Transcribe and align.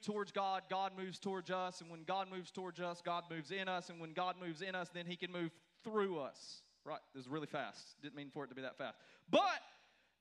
move 0.00 0.14
towards 0.14 0.32
God, 0.32 0.62
God 0.70 0.92
moves 0.98 1.18
towards 1.18 1.50
us. 1.50 1.80
And 1.80 1.90
when 1.90 2.04
God 2.04 2.28
moves 2.34 2.50
towards 2.50 2.80
us, 2.80 3.02
God 3.04 3.24
moves 3.30 3.50
in 3.50 3.68
us. 3.68 3.90
And 3.90 4.00
when 4.00 4.12
God 4.12 4.36
moves 4.44 4.62
in 4.62 4.74
us, 4.74 4.88
then 4.92 5.06
He 5.06 5.16
can 5.16 5.32
move 5.32 5.50
through 5.84 6.18
us. 6.18 6.62
Right? 6.84 7.00
This 7.14 7.24
is 7.24 7.28
really 7.28 7.46
fast. 7.46 7.96
Didn't 8.02 8.16
mean 8.16 8.30
for 8.32 8.44
it 8.44 8.48
to 8.48 8.54
be 8.54 8.62
that 8.62 8.78
fast. 8.78 8.96
But 9.30 9.60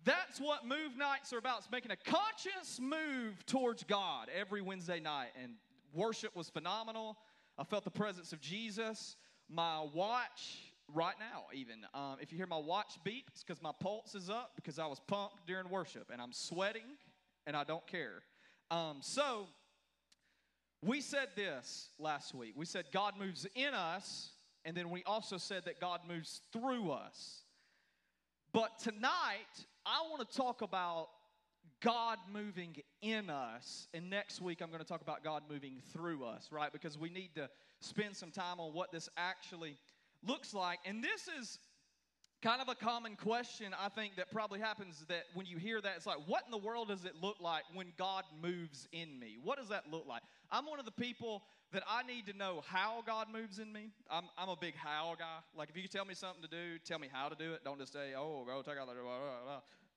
that's 0.04 0.39
what 0.39 0.65
move 0.65 0.97
nights 0.97 1.31
are 1.33 1.37
about. 1.37 1.59
It's 1.59 1.71
making 1.71 1.91
a 1.91 1.95
conscious 1.95 2.79
move 2.79 3.45
towards 3.45 3.83
God 3.83 4.27
every 4.37 4.61
Wednesday 4.61 5.00
night. 5.00 5.29
And 5.41 5.54
worship 5.93 6.36
was 6.36 6.50
phenomenal. 6.50 7.18
I 7.57 7.64
felt 7.64 7.83
the 7.83 7.91
presence 7.91 8.33
of 8.33 8.41
Jesus. 8.41 9.15
My 9.50 9.86
watch, 9.93 10.73
right 10.93 11.15
now, 11.19 11.46
even, 11.54 11.86
um, 11.93 12.18
if 12.21 12.32
you 12.32 12.37
hear 12.37 12.47
my 12.47 12.57
watch 12.57 13.00
beat, 13.04 13.25
it's 13.29 13.43
because 13.43 13.61
my 13.61 13.71
pulse 13.79 14.15
is 14.15 14.29
up 14.29 14.51
because 14.55 14.79
I 14.79 14.86
was 14.86 15.00
pumped 15.00 15.47
during 15.47 15.69
worship 15.69 16.09
and 16.11 16.21
I'm 16.21 16.33
sweating 16.33 16.97
and 17.47 17.55
I 17.55 17.64
don't 17.64 17.86
care. 17.87 18.21
Um, 18.71 18.97
so, 19.01 19.47
we 20.82 21.01
said 21.01 21.28
this 21.36 21.89
last 22.00 22.33
week. 22.33 22.54
We 22.56 22.65
said 22.65 22.86
God 22.93 23.14
moves 23.20 23.46
in 23.56 23.74
us, 23.74 24.29
and 24.65 24.75
then 24.75 24.89
we 24.89 25.04
also 25.04 25.37
said 25.37 25.65
that 25.65 25.79
God 25.79 26.01
moves 26.07 26.42
through 26.54 26.92
us. 26.92 27.43
But 28.54 28.79
tonight, 28.79 29.65
I 29.86 30.01
want 30.10 30.28
to 30.29 30.37
talk 30.37 30.61
about 30.61 31.10
God 31.82 32.17
moving 32.31 32.75
in 33.02 33.30
us. 33.30 33.88
And 33.94 34.09
next 34.09 34.42
week, 34.42 34.61
I'm 34.61 34.70
going 34.70 34.81
to 34.81 34.88
talk 34.88 35.02
about 35.02 35.23
God 35.23 35.44
moving 35.50 35.81
through 35.94 36.23
us, 36.25 36.50
right? 36.52 36.72
Because 36.72 36.98
we 36.98 37.09
need 37.09 37.36
to 37.36 37.50
spend 37.80 38.16
some 38.16 38.31
time 38.31 38.59
on 38.59 38.73
what 38.73 38.92
this 38.92 39.09
actually 39.17 39.78
looks 40.25 40.53
like. 40.53 40.80
And 40.86 41.03
this 41.03 41.28
is 41.39 41.59
kind 42.42 42.61
of 42.61 42.70
a 42.70 42.75
common 42.75 43.16
question, 43.16 43.75
I 43.78 43.89
think, 43.89 44.16
that 44.16 44.31
probably 44.31 44.59
happens 44.59 45.03
that 45.09 45.23
when 45.34 45.45
you 45.45 45.58
hear 45.58 45.81
that, 45.81 45.94
it's 45.98 46.06
like, 46.06 46.20
what 46.25 46.44
in 46.45 46.52
the 46.52 46.58
world 46.58 46.88
does 46.88 47.03
it 47.03 47.14
look 47.22 47.38
like 47.42 47.64
when 47.73 47.92
God 47.98 48.23
moves 48.42 48.88
in 48.92 49.20
me? 49.20 49.38
What 49.44 49.58
does 49.58 49.70
that 49.70 49.92
look 49.92 50.06
like? 50.08 50.22
I'm 50.52 50.66
one 50.66 50.80
of 50.80 50.86
the 50.86 50.92
people 50.92 51.44
that 51.73 51.84
I 51.88 52.04
need 52.04 52.26
to 52.28 52.34
know 52.34 52.64
how 52.66 53.04
God 53.06 53.28
moves 53.31 53.59
in 53.59 53.72
me. 53.72 53.90
I'm, 54.09 54.23
I'm 54.38 54.50
a 54.50 54.56
big 54.56 54.76
how 54.76 55.16
guy. 55.20 55.40
Like, 55.56 55.70
if 55.70 55.78
you 55.78 55.88
tell 55.88 56.06
me 56.06 56.14
something 56.14 56.42
to 56.42 56.48
do, 56.48 56.80
tell 56.86 56.98
me 57.00 57.09
how 57.12 57.28
to 57.30 57.36
do 57.36 57.54
it. 57.54 57.64
Don't 57.64 57.80
just 57.80 57.94
say, 57.94 58.14
oh, 58.18 58.46
go 58.46 58.62
take 58.62 58.80
out 58.80 58.88
the, 58.88 58.94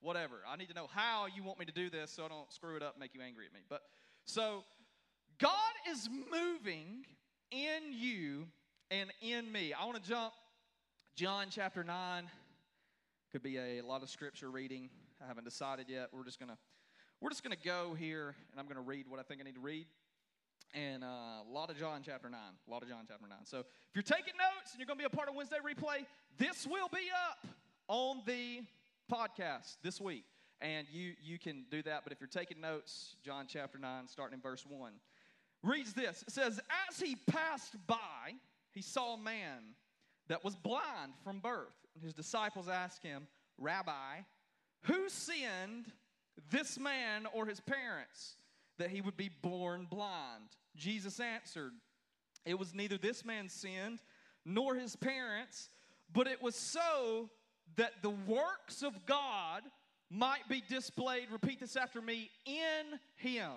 whatever. 0.00 0.36
I 0.48 0.56
need 0.56 0.68
to 0.68 0.74
know 0.74 0.88
how 0.92 1.26
you 1.34 1.42
want 1.42 1.58
me 1.58 1.64
to 1.64 1.72
do 1.72 1.90
this 1.90 2.10
so 2.10 2.24
I 2.24 2.28
don't 2.28 2.52
screw 2.52 2.76
it 2.76 2.82
up 2.82 2.94
and 2.94 3.00
make 3.00 3.14
you 3.14 3.20
angry 3.22 3.46
at 3.46 3.54
me. 3.54 3.60
But 3.68 3.82
so, 4.24 4.64
God 5.38 5.52
is 5.90 6.08
moving 6.30 7.04
in 7.50 7.92
you 7.92 8.46
and 8.90 9.10
in 9.20 9.50
me. 9.50 9.72
I 9.72 9.84
want 9.84 10.02
to 10.02 10.08
jump 10.08 10.32
John 11.14 11.48
chapter 11.50 11.84
9. 11.84 12.24
Could 13.32 13.42
be 13.42 13.58
a, 13.58 13.80
a 13.80 13.82
lot 13.82 14.02
of 14.02 14.08
scripture 14.08 14.50
reading. 14.50 14.88
I 15.22 15.26
haven't 15.26 15.44
decided 15.44 15.90
yet. 15.90 16.08
We're 16.10 16.24
just 16.24 16.40
gonna 16.40 16.56
we're 17.20 17.28
just 17.28 17.42
gonna 17.42 17.54
go 17.62 17.94
here 17.94 18.34
and 18.50 18.58
I'm 18.58 18.66
gonna 18.66 18.80
read 18.80 19.04
what 19.08 19.20
I 19.20 19.22
think 19.22 19.42
I 19.42 19.44
need 19.44 19.56
to 19.56 19.60
read. 19.60 19.84
And 20.72 21.04
uh, 21.04 21.44
a 21.46 21.52
lot 21.52 21.68
of 21.68 21.78
John 21.78 22.00
chapter 22.02 22.30
9. 22.30 22.40
A 22.66 22.70
lot 22.70 22.82
of 22.82 22.88
John 22.88 23.04
chapter 23.06 23.26
9. 23.28 23.38
So 23.44 23.58
if 23.58 23.66
you're 23.94 24.02
taking 24.02 24.32
notes 24.38 24.72
and 24.72 24.80
you're 24.80 24.86
gonna 24.86 25.00
be 25.00 25.04
a 25.04 25.10
part 25.10 25.28
of 25.28 25.34
Wednesday 25.34 25.58
replay, 25.58 26.06
this 26.38 26.66
will 26.66 26.88
be 26.88 27.10
up 27.30 27.46
on 27.88 28.22
the 28.24 28.62
podcast 29.12 29.76
this 29.82 30.00
week. 30.00 30.24
And 30.62 30.86
you 30.90 31.12
you 31.22 31.38
can 31.38 31.66
do 31.70 31.82
that. 31.82 32.04
But 32.04 32.14
if 32.14 32.20
you're 32.20 32.28
taking 32.28 32.58
notes, 32.58 33.16
John 33.22 33.44
chapter 33.46 33.76
9, 33.76 34.08
starting 34.08 34.36
in 34.36 34.40
verse 34.40 34.64
1, 34.66 34.92
reads 35.62 35.92
this. 35.92 36.24
It 36.26 36.32
says, 36.32 36.58
As 36.88 36.98
he 36.98 37.16
passed 37.16 37.76
by, 37.86 38.32
he 38.70 38.80
saw 38.80 39.12
a 39.12 39.18
man 39.18 39.74
that 40.28 40.44
was 40.44 40.56
blind 40.56 41.12
from 41.24 41.40
birth. 41.40 41.74
His 42.02 42.14
disciples 42.14 42.68
asked 42.68 43.02
him, 43.02 43.26
Rabbi, 43.58 44.20
who 44.82 45.08
sinned, 45.08 45.92
this 46.50 46.78
man 46.78 47.26
or 47.32 47.46
his 47.46 47.60
parents, 47.60 48.36
that 48.78 48.90
he 48.90 49.00
would 49.00 49.16
be 49.16 49.30
born 49.42 49.86
blind? 49.90 50.44
Jesus 50.76 51.20
answered, 51.20 51.72
It 52.44 52.58
was 52.58 52.74
neither 52.74 52.98
this 52.98 53.24
man 53.24 53.48
sinned 53.48 54.00
nor 54.44 54.74
his 54.74 54.96
parents, 54.96 55.68
but 56.12 56.26
it 56.26 56.42
was 56.42 56.54
so 56.54 57.30
that 57.76 58.02
the 58.02 58.10
works 58.10 58.82
of 58.82 59.06
God 59.06 59.62
might 60.10 60.48
be 60.48 60.62
displayed. 60.68 61.28
Repeat 61.30 61.60
this 61.60 61.76
after 61.76 62.02
me 62.02 62.30
in 62.44 62.98
him. 63.16 63.52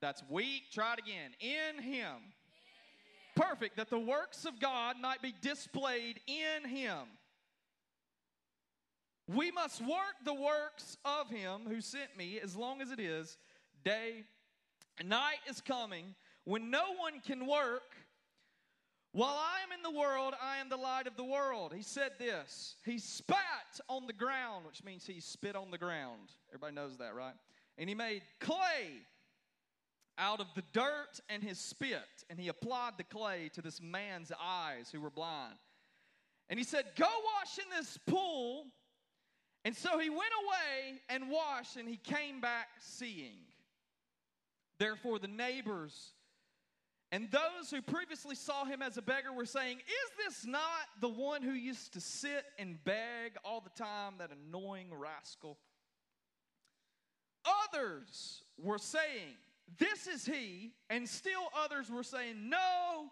That's 0.00 0.22
weak. 0.30 0.64
Try 0.72 0.94
it 0.94 0.98
again. 1.00 1.30
In 1.40 1.82
him 1.82 2.16
perfect, 3.36 3.76
that 3.76 3.90
the 3.90 3.98
works 3.98 4.44
of 4.44 4.58
God 4.58 4.96
might 5.00 5.22
be 5.22 5.34
displayed 5.40 6.18
in 6.26 6.68
him. 6.68 6.98
We 9.28 9.50
must 9.50 9.80
work 9.80 10.16
the 10.24 10.34
works 10.34 10.96
of 11.04 11.30
him 11.30 11.62
who 11.68 11.80
sent 11.80 12.16
me 12.16 12.40
as 12.42 12.56
long 12.56 12.80
as 12.80 12.90
it 12.90 13.00
is 13.00 13.36
day 13.84 14.24
night 15.04 15.38
is 15.48 15.60
coming 15.60 16.14
when 16.44 16.70
no 16.70 16.94
one 16.98 17.20
can 17.24 17.46
work. 17.46 17.82
While 19.12 19.34
I 19.34 19.62
am 19.64 19.72
in 19.72 19.82
the 19.82 19.98
world, 19.98 20.34
I 20.42 20.58
am 20.58 20.68
the 20.68 20.76
light 20.76 21.06
of 21.06 21.16
the 21.16 21.24
world. 21.24 21.72
He 21.74 21.82
said 21.82 22.12
this. 22.18 22.76
He 22.84 22.98
spat 22.98 23.80
on 23.88 24.06
the 24.06 24.12
ground, 24.12 24.66
which 24.66 24.84
means 24.84 25.06
he 25.06 25.20
spit 25.20 25.56
on 25.56 25.70
the 25.70 25.78
ground. 25.78 26.32
Everybody 26.50 26.74
knows 26.74 26.98
that, 26.98 27.14
right? 27.14 27.34
And 27.78 27.88
he 27.88 27.94
made 27.94 28.22
clay 28.40 29.06
out 30.18 30.40
of 30.40 30.46
the 30.54 30.62
dirt 30.72 31.20
and 31.28 31.42
his 31.42 31.58
spit, 31.58 32.24
and 32.30 32.38
he 32.38 32.48
applied 32.48 32.92
the 32.96 33.04
clay 33.04 33.50
to 33.54 33.62
this 33.62 33.80
man's 33.80 34.32
eyes 34.40 34.90
who 34.90 35.00
were 35.00 35.10
blind. 35.10 35.56
And 36.48 36.58
he 36.58 36.64
said, 36.64 36.84
Go 36.96 37.06
wash 37.06 37.58
in 37.58 37.64
this 37.76 37.98
pool. 38.06 38.66
And 39.64 39.76
so 39.76 39.98
he 39.98 40.10
went 40.10 40.22
away 40.44 41.00
and 41.08 41.28
washed, 41.28 41.76
and 41.76 41.88
he 41.88 41.96
came 41.96 42.40
back 42.40 42.68
seeing. 42.80 43.40
Therefore, 44.78 45.18
the 45.18 45.26
neighbors 45.26 46.12
and 47.12 47.30
those 47.30 47.70
who 47.70 47.80
previously 47.82 48.34
saw 48.34 48.64
him 48.64 48.82
as 48.82 48.96
a 48.96 49.02
beggar 49.02 49.32
were 49.32 49.46
saying, 49.46 49.78
Is 49.78 50.24
this 50.24 50.46
not 50.46 50.60
the 51.00 51.08
one 51.08 51.42
who 51.42 51.52
used 51.52 51.92
to 51.92 52.00
sit 52.00 52.44
and 52.58 52.82
beg 52.84 53.36
all 53.44 53.60
the 53.60 53.82
time, 53.82 54.14
that 54.18 54.30
annoying 54.30 54.88
rascal? 54.92 55.56
Others 57.72 58.42
were 58.58 58.78
saying, 58.78 59.36
this 59.78 60.06
is 60.06 60.24
he. 60.24 60.72
And 60.90 61.08
still 61.08 61.50
others 61.64 61.90
were 61.90 62.02
saying, 62.02 62.48
no, 62.48 63.10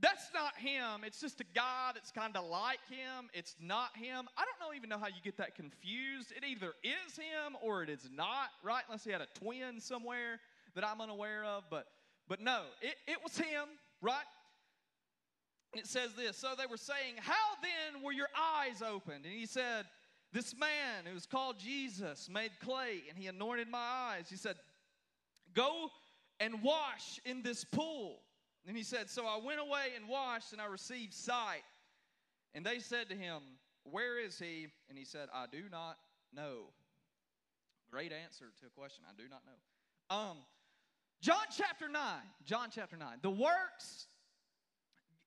that's 0.00 0.30
not 0.34 0.56
him. 0.56 1.02
It's 1.04 1.20
just 1.20 1.40
a 1.40 1.44
guy 1.54 1.92
that's 1.94 2.10
kind 2.10 2.36
of 2.36 2.44
like 2.46 2.80
him. 2.90 3.30
It's 3.32 3.54
not 3.60 3.96
him. 3.96 4.26
I 4.36 4.44
don't 4.44 4.60
know, 4.60 4.74
even 4.76 4.88
know 4.88 4.98
how 4.98 5.06
you 5.06 5.22
get 5.22 5.36
that 5.38 5.54
confused. 5.54 6.32
It 6.36 6.44
either 6.44 6.72
is 6.82 7.16
him 7.16 7.56
or 7.62 7.82
it 7.82 7.90
is 7.90 8.08
not, 8.12 8.48
right? 8.62 8.82
Unless 8.88 9.04
he 9.04 9.12
had 9.12 9.20
a 9.20 9.28
twin 9.38 9.80
somewhere 9.80 10.40
that 10.74 10.84
I'm 10.84 11.00
unaware 11.00 11.44
of. 11.44 11.64
But, 11.70 11.86
but 12.28 12.40
no, 12.40 12.62
it, 12.82 12.96
it 13.06 13.18
was 13.22 13.38
him, 13.38 13.66
right? 14.02 14.24
It 15.74 15.86
says 15.86 16.10
this 16.14 16.36
So 16.36 16.54
they 16.56 16.66
were 16.66 16.76
saying, 16.76 17.14
How 17.20 17.32
then 17.62 18.02
were 18.02 18.12
your 18.12 18.28
eyes 18.36 18.82
opened? 18.82 19.24
And 19.24 19.34
he 19.34 19.46
said, 19.46 19.86
This 20.32 20.54
man 20.56 21.04
who 21.06 21.14
was 21.14 21.26
called 21.26 21.58
Jesus 21.58 22.28
made 22.28 22.52
clay 22.60 23.02
and 23.08 23.18
he 23.18 23.26
anointed 23.26 23.68
my 23.68 23.78
eyes. 23.78 24.26
He 24.28 24.36
said, 24.36 24.56
Go 25.54 25.90
and 26.40 26.62
wash 26.62 27.20
in 27.24 27.42
this 27.42 27.64
pool. 27.64 28.20
And 28.66 28.76
he 28.76 28.82
said, 28.82 29.10
So 29.10 29.26
I 29.26 29.38
went 29.44 29.60
away 29.60 29.92
and 29.96 30.08
washed, 30.08 30.52
and 30.52 30.60
I 30.60 30.66
received 30.66 31.12
sight. 31.12 31.62
And 32.54 32.64
they 32.64 32.78
said 32.78 33.08
to 33.10 33.16
him, 33.16 33.40
Where 33.84 34.18
is 34.18 34.38
he? 34.38 34.68
And 34.88 34.98
he 34.98 35.04
said, 35.04 35.28
I 35.32 35.46
do 35.50 35.62
not 35.70 35.96
know. 36.34 36.70
Great 37.90 38.12
answer 38.12 38.46
to 38.60 38.66
a 38.66 38.70
question 38.70 39.04
I 39.08 39.20
do 39.20 39.28
not 39.28 39.42
know. 39.46 40.16
Um, 40.16 40.36
John 41.20 41.46
chapter 41.56 41.88
9. 41.88 42.00
John 42.44 42.68
chapter 42.74 42.96
9. 42.96 43.08
The 43.22 43.30
works, 43.30 44.08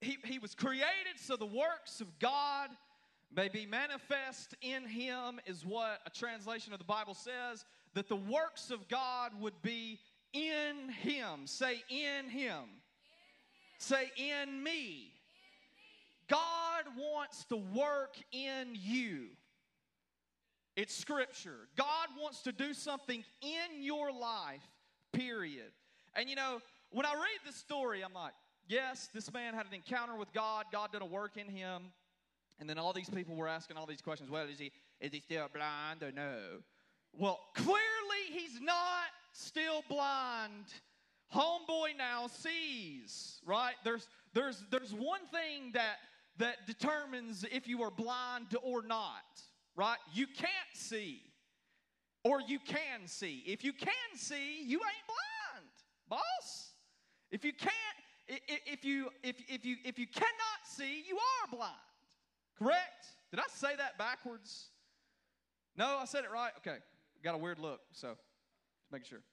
he, 0.02 0.18
he 0.26 0.40
was 0.40 0.54
created 0.54 1.18
so 1.18 1.36
the 1.36 1.46
works 1.46 2.02
of 2.02 2.20
God 2.20 2.70
may 3.36 3.50
be 3.50 3.66
manifest 3.66 4.56
in 4.62 4.86
him, 4.86 5.40
is 5.46 5.66
what 5.66 6.00
a 6.06 6.09
translation 6.09 6.72
of 6.72 6.80
the 6.80 6.85
Bible 6.85 7.14
says, 7.14 7.66
that 7.94 8.08
the 8.08 8.16
works 8.16 8.70
of 8.70 8.88
God 8.88 9.32
would 9.40 9.59
be 9.62 10.00
in 10.34 10.90
him. 10.90 11.46
Say, 11.46 11.84
in 11.90 12.26
him. 12.26 12.26
In 12.26 12.29
him. 12.29 12.64
Say, 13.79 14.12
in 14.18 14.24
me. 14.24 14.41
in 14.41 14.64
me. 14.64 15.12
God 16.29 16.84
wants 16.97 17.46
to 17.46 17.58
work 17.58 18.16
in 18.32 18.70
you. 18.74 19.28
It's 20.76 20.96
scripture. 20.96 21.68
God 21.78 22.09
wants 22.22 22.41
to 22.44 22.52
do 22.52 22.74
something 22.74 23.24
in 23.41 23.82
your 23.82 24.12
life, 24.12 24.62
period. 25.14 25.72
And 26.16 26.30
you 26.30 26.35
know, 26.35 26.62
when 26.91 27.06
I 27.06 27.14
read 27.14 27.40
this 27.46 27.56
story, 27.56 28.03
I'm 28.03 28.14
like, 28.14 28.34
yes, 28.68 29.09
this 29.14 29.32
man 29.34 29.53
had 29.53 29.66
an 29.66 29.73
encounter 29.73 30.16
with 30.16 30.32
God. 30.34 30.66
God 30.72 30.91
did 30.91 31.02
a 31.02 31.06
work 31.06 31.38
in 31.38 31.47
him. 31.47 31.84
And 32.59 32.70
then 32.70 32.78
all 32.78 32.94
these 32.94 33.09
people 33.09 33.35
were 33.35 33.47
asking 33.47 33.78
all 33.78 33.85
these 33.85 34.02
questions. 34.02 34.30
Well, 34.30 34.47
is 34.47 34.59
he 34.59 34.72
is 35.00 35.12
he 35.12 35.20
still 35.20 35.47
blind 35.53 36.03
or 36.03 36.12
no? 36.12 36.38
Well, 37.14 37.40
clearly 37.56 37.78
he's 38.32 38.59
not 38.62 39.06
still 39.37 39.84
blind. 39.87 40.66
Homeboy 41.34 41.97
now 41.97 42.28
sees, 42.28 43.39
right? 43.45 43.75
There's 43.84 44.07
there's 44.34 44.63
there's 44.72 44.93
one 44.93 45.25
thing 45.31 45.72
that 45.73 45.97
that 46.37 46.67
determines 46.67 47.45
if 47.51 47.67
you 47.67 47.84
are 47.84 47.91
blind 47.91 48.55
or 48.63 48.81
not, 48.81 49.25
right? 49.75 49.97
You 50.13 50.28
can't 50.28 50.73
see. 50.73 51.22
Or 52.23 52.41
you 52.41 52.59
can 52.59 53.05
see. 53.07 53.43
If 53.45 53.63
you 53.63 53.72
can 53.72 53.89
see, 54.16 54.61
you 54.63 54.78
ain't 54.78 55.07
blind, 55.07 55.69
boss. 56.09 56.72
If 57.31 57.45
you 57.45 57.53
can't, 57.53 57.72
if 58.28 58.84
you 58.84 59.09
if 59.23 59.35
if 59.47 59.66
you 59.66 59.78
if 59.85 59.99
you 59.99 60.07
cannot 60.07 60.61
see, 60.66 61.03
you 61.07 61.17
are 61.17 61.55
blind. 61.55 61.73
Correct? 62.57 63.05
Did 63.31 63.39
I 63.39 63.43
say 63.53 63.75
that 63.78 63.97
backwards? 63.97 64.69
No, 65.78 65.97
I 66.01 66.05
said 66.05 66.23
it 66.23 66.31
right. 66.31 66.51
Okay, 66.57 66.78
got 67.23 67.35
a 67.35 67.37
weird 67.37 67.59
look, 67.59 67.81
so 67.91 68.17
just 68.87 68.93
making 68.93 69.09
sure. 69.09 69.23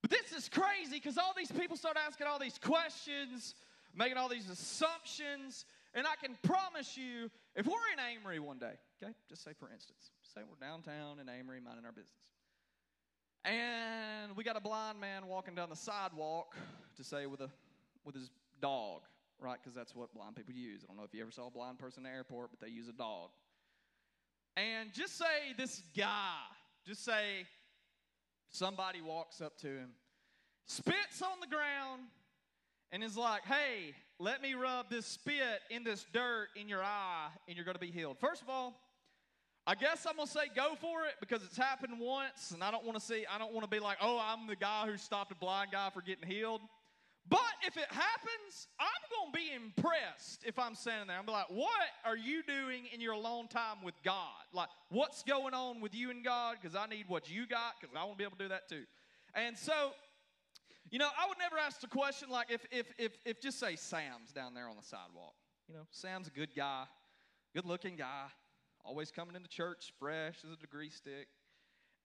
But 0.00 0.10
this 0.10 0.32
is 0.32 0.48
crazy 0.48 0.94
because 0.94 1.18
all 1.18 1.34
these 1.36 1.52
people 1.52 1.76
start 1.76 1.96
asking 1.96 2.26
all 2.26 2.38
these 2.38 2.58
questions, 2.58 3.54
making 3.94 4.16
all 4.16 4.28
these 4.28 4.48
assumptions, 4.48 5.64
and 5.94 6.06
I 6.06 6.14
can 6.22 6.36
promise 6.42 6.96
you, 6.96 7.30
if 7.54 7.66
we're 7.66 7.72
in 7.92 8.00
Amory 8.00 8.40
one 8.40 8.58
day, 8.58 8.72
okay, 9.02 9.12
just 9.28 9.44
say 9.44 9.52
for 9.58 9.68
instance, 9.72 10.10
say 10.34 10.40
we're 10.48 10.66
downtown 10.66 11.18
in 11.20 11.28
Amory 11.28 11.60
minding 11.60 11.84
our 11.84 11.92
business, 11.92 12.32
and 13.44 14.34
we 14.34 14.44
got 14.44 14.56
a 14.56 14.60
blind 14.60 14.98
man 14.98 15.26
walking 15.26 15.54
down 15.54 15.68
the 15.68 15.76
sidewalk 15.76 16.56
to 16.96 17.04
say 17.04 17.26
with 17.26 17.40
a 17.40 17.50
with 18.04 18.14
his 18.14 18.30
dog, 18.60 19.02
right? 19.38 19.58
Because 19.62 19.74
that's 19.74 19.94
what 19.94 20.12
blind 20.14 20.34
people 20.36 20.54
use. 20.54 20.82
I 20.82 20.86
don't 20.88 20.96
know 20.96 21.04
if 21.04 21.14
you 21.14 21.20
ever 21.20 21.30
saw 21.30 21.48
a 21.48 21.50
blind 21.50 21.78
person 21.78 22.04
in 22.04 22.10
the 22.10 22.16
airport, 22.16 22.50
but 22.50 22.60
they 22.60 22.72
use 22.72 22.88
a 22.88 22.92
dog. 22.92 23.30
And 24.56 24.92
just 24.92 25.16
say 25.18 25.54
this 25.56 25.82
guy, 25.96 26.40
just 26.84 27.04
say 27.04 27.46
somebody 28.52 29.00
walks 29.00 29.40
up 29.40 29.58
to 29.58 29.66
him, 29.66 29.90
spits 30.66 31.20
on 31.20 31.40
the 31.40 31.48
ground, 31.48 32.02
and 32.92 33.02
is 33.02 33.16
like, 33.16 33.42
hey, 33.44 33.94
let 34.18 34.40
me 34.40 34.54
rub 34.54 34.88
this 34.90 35.06
spit 35.06 35.60
in 35.70 35.82
this 35.82 36.06
dirt 36.12 36.48
in 36.54 36.68
your 36.68 36.82
eye, 36.82 37.28
and 37.48 37.56
you're 37.56 37.64
going 37.64 37.74
to 37.74 37.80
be 37.80 37.90
healed. 37.90 38.18
First 38.20 38.42
of 38.42 38.48
all, 38.48 38.78
I 39.64 39.76
guess 39.76 40.06
I'm 40.08 40.16
gonna 40.16 40.26
say 40.26 40.50
go 40.56 40.74
for 40.80 41.04
it 41.06 41.14
because 41.20 41.44
it's 41.44 41.56
happened 41.56 42.00
once, 42.00 42.50
and 42.50 42.64
I 42.64 42.72
don't 42.72 42.84
want 42.84 42.98
to 42.98 43.04
see. 43.04 43.24
I 43.32 43.38
don't 43.38 43.52
want 43.52 43.62
to 43.62 43.70
be 43.70 43.78
like, 43.78 43.96
oh, 44.00 44.20
I'm 44.20 44.48
the 44.48 44.56
guy 44.56 44.86
who 44.86 44.96
stopped 44.96 45.30
a 45.30 45.36
blind 45.36 45.70
guy 45.70 45.88
for 45.90 46.02
getting 46.02 46.28
healed. 46.28 46.62
But 47.28 47.40
if 47.66 47.76
it 47.76 47.86
happens, 47.88 48.66
I'm 48.80 48.88
going 49.10 49.32
to 49.32 49.38
be 49.38 49.54
impressed 49.54 50.42
if 50.44 50.58
I'm 50.58 50.74
standing 50.74 51.06
there. 51.06 51.18
I'm 51.18 51.26
like, 51.26 51.50
what 51.50 51.70
are 52.04 52.16
you 52.16 52.42
doing 52.42 52.84
in 52.92 53.00
your 53.00 53.12
alone 53.12 53.48
time 53.48 53.84
with 53.84 53.94
God? 54.04 54.42
Like, 54.52 54.68
what's 54.90 55.22
going 55.22 55.54
on 55.54 55.80
with 55.80 55.94
you 55.94 56.10
and 56.10 56.24
God? 56.24 56.56
Because 56.60 56.76
I 56.76 56.86
need 56.86 57.04
what 57.08 57.30
you 57.30 57.46
got 57.46 57.74
because 57.80 57.94
I 57.96 58.00
want 58.04 58.14
to 58.14 58.18
be 58.18 58.24
able 58.24 58.36
to 58.36 58.42
do 58.42 58.48
that 58.48 58.68
too. 58.68 58.82
And 59.34 59.56
so, 59.56 59.92
you 60.90 60.98
know, 60.98 61.08
I 61.18 61.28
would 61.28 61.38
never 61.38 61.56
ask 61.58 61.80
the 61.80 61.86
question 61.86 62.28
like 62.28 62.50
if, 62.50 62.66
if, 62.70 62.86
if, 62.98 63.12
if 63.24 63.40
just 63.40 63.58
say 63.58 63.76
Sam's 63.76 64.32
down 64.34 64.52
there 64.52 64.68
on 64.68 64.76
the 64.76 64.86
sidewalk. 64.86 65.34
You 65.68 65.74
know, 65.74 65.86
Sam's 65.90 66.26
a 66.26 66.30
good 66.30 66.54
guy, 66.56 66.84
good 67.54 67.64
looking 67.64 67.96
guy, 67.96 68.26
always 68.84 69.10
coming 69.10 69.36
into 69.36 69.48
church 69.48 69.92
fresh 69.98 70.36
as 70.44 70.50
a 70.50 70.56
degree 70.56 70.90
stick. 70.90 71.28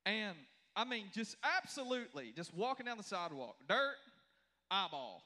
And 0.06 0.38
I 0.76 0.86
mean, 0.86 1.06
just 1.14 1.36
absolutely, 1.44 2.32
just 2.36 2.54
walking 2.54 2.86
down 2.86 2.98
the 2.98 3.04
sidewalk, 3.04 3.56
dirt, 3.68 3.96
eyeball. 4.70 5.24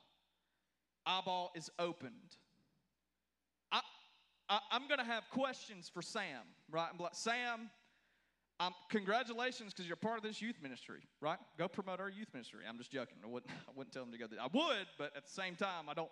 Eyeball 1.06 1.52
is 1.56 1.70
opened. 1.80 2.38
I, 3.72 3.82
I, 4.50 4.60
am 4.72 4.88
going 4.88 5.00
to 5.00 5.06
have 5.06 5.24
questions 5.32 5.90
for 5.92 6.02
Sam, 6.02 6.44
right? 6.70 6.88
I'm 6.92 7.00
like, 7.00 7.16
Sam, 7.16 7.70
um, 8.60 8.76
congratulations 8.90 9.74
because 9.74 9.88
you're 9.88 9.96
part 9.96 10.18
of 10.18 10.24
this 10.24 10.42
youth 10.42 10.58
ministry, 10.62 11.02
right? 11.20 11.40
Go 11.58 11.68
promote 11.68 12.00
our 12.00 12.10
youth 12.10 12.28
ministry. 12.32 12.60
I'm 12.70 12.78
just 12.78 12.92
joking. 12.92 13.18
I 13.24 13.28
wouldn't, 13.28 13.52
I 13.68 13.72
wouldn't 13.76 13.94
tell 13.94 14.04
him 14.04 14.12
to 14.12 14.18
go 14.18 14.28
there. 14.28 14.40
I 14.40 14.48
would, 14.54 14.88
but 15.00 15.12
at 15.16 15.26
the 15.26 15.32
same 15.32 15.56
time, 15.56 15.90
I 15.90 15.96
don't, 15.96 16.12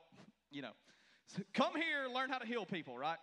you 0.50 0.64
know. 0.64 0.72
So 1.28 1.44
come 1.54 1.76
here, 1.76 2.08
learn 2.14 2.30
how 2.30 2.40
to 2.40 2.48
heal 2.48 2.66
people, 2.66 2.98
right? 2.98 3.20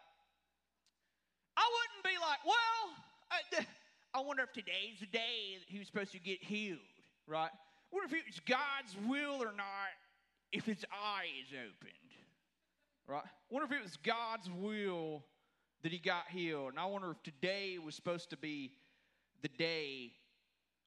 I 1.56 1.68
wouldn't 1.72 2.04
be 2.04 2.20
like, 2.20 2.38
well, 2.46 3.64
I, 3.64 3.66
I 4.20 4.22
wonder 4.22 4.44
if 4.44 4.52
today's 4.52 5.00
the 5.00 5.06
day 5.06 5.58
he 5.66 5.78
was 5.78 5.88
supposed 5.88 6.12
to 6.12 6.20
get 6.20 6.42
healed, 6.42 6.78
right? 7.26 7.50
Wonder 7.92 8.14
if 8.14 8.26
it's 8.26 8.40
God's 8.40 8.96
will 9.06 9.42
or 9.42 9.52
not 9.56 9.92
if 10.52 10.64
his 10.64 10.84
eye 10.92 11.26
is 11.42 11.52
opened. 11.52 11.92
Right? 13.08 13.22
Wonder 13.50 13.72
if 13.72 13.80
it 13.80 13.84
was 13.84 13.96
God's 13.96 14.50
will 14.50 15.24
that 15.82 15.92
he 15.92 15.98
got 15.98 16.24
healed. 16.28 16.70
And 16.70 16.78
I 16.78 16.86
wonder 16.86 17.10
if 17.10 17.22
today 17.22 17.78
was 17.78 17.94
supposed 17.94 18.30
to 18.30 18.36
be 18.36 18.72
the 19.42 19.48
day 19.48 20.12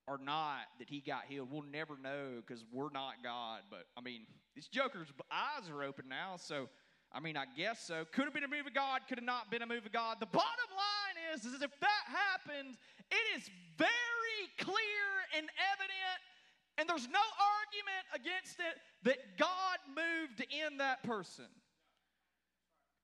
or 0.08 0.20
not 0.22 0.66
that 0.80 0.90
he 0.90 1.00
got 1.00 1.26
healed. 1.28 1.50
We'll 1.52 1.62
never 1.62 1.96
know 2.02 2.42
because 2.46 2.66
we're 2.74 2.92
not 2.92 3.24
God. 3.24 3.62
But 3.70 3.86
I 3.96 4.02
mean, 4.02 4.22
this 4.56 4.68
Joker's 4.68 5.08
eyes 5.32 5.70
are 5.70 5.84
open 5.84 6.06
now, 6.10 6.36
so 6.38 6.68
I 7.14 7.20
mean, 7.20 7.38
I 7.38 7.46
guess 7.58 7.80
so. 7.82 8.06
Could 8.12 8.26
have 8.26 8.34
been 8.34 8.44
a 8.44 8.50
move 8.50 8.68
of 8.68 8.74
God, 8.74 9.02
could 9.08 9.18
have 9.18 9.26
not 9.26 9.50
been 9.50 9.62
a 9.62 9.68
move 9.68 9.86
of 9.86 9.92
God. 9.92 10.18
The 10.20 10.26
bottom 10.26 10.70
line 10.76 11.18
is, 11.34 11.46
is 11.46 11.62
if 11.62 11.72
that 11.80 12.04
happened, 12.06 12.76
it 13.12 13.38
is 13.38 13.50
very 13.78 14.42
clear 14.58 15.06
and 15.38 15.48
evident 15.74 16.20
and 16.80 16.88
there's 16.88 17.08
no 17.08 17.20
argument 17.60 18.06
against 18.16 18.60
it 18.60 18.80
that 19.04 19.38
God 19.38 19.78
moved 19.88 20.46
in 20.50 20.78
that 20.78 21.04
person. 21.04 21.46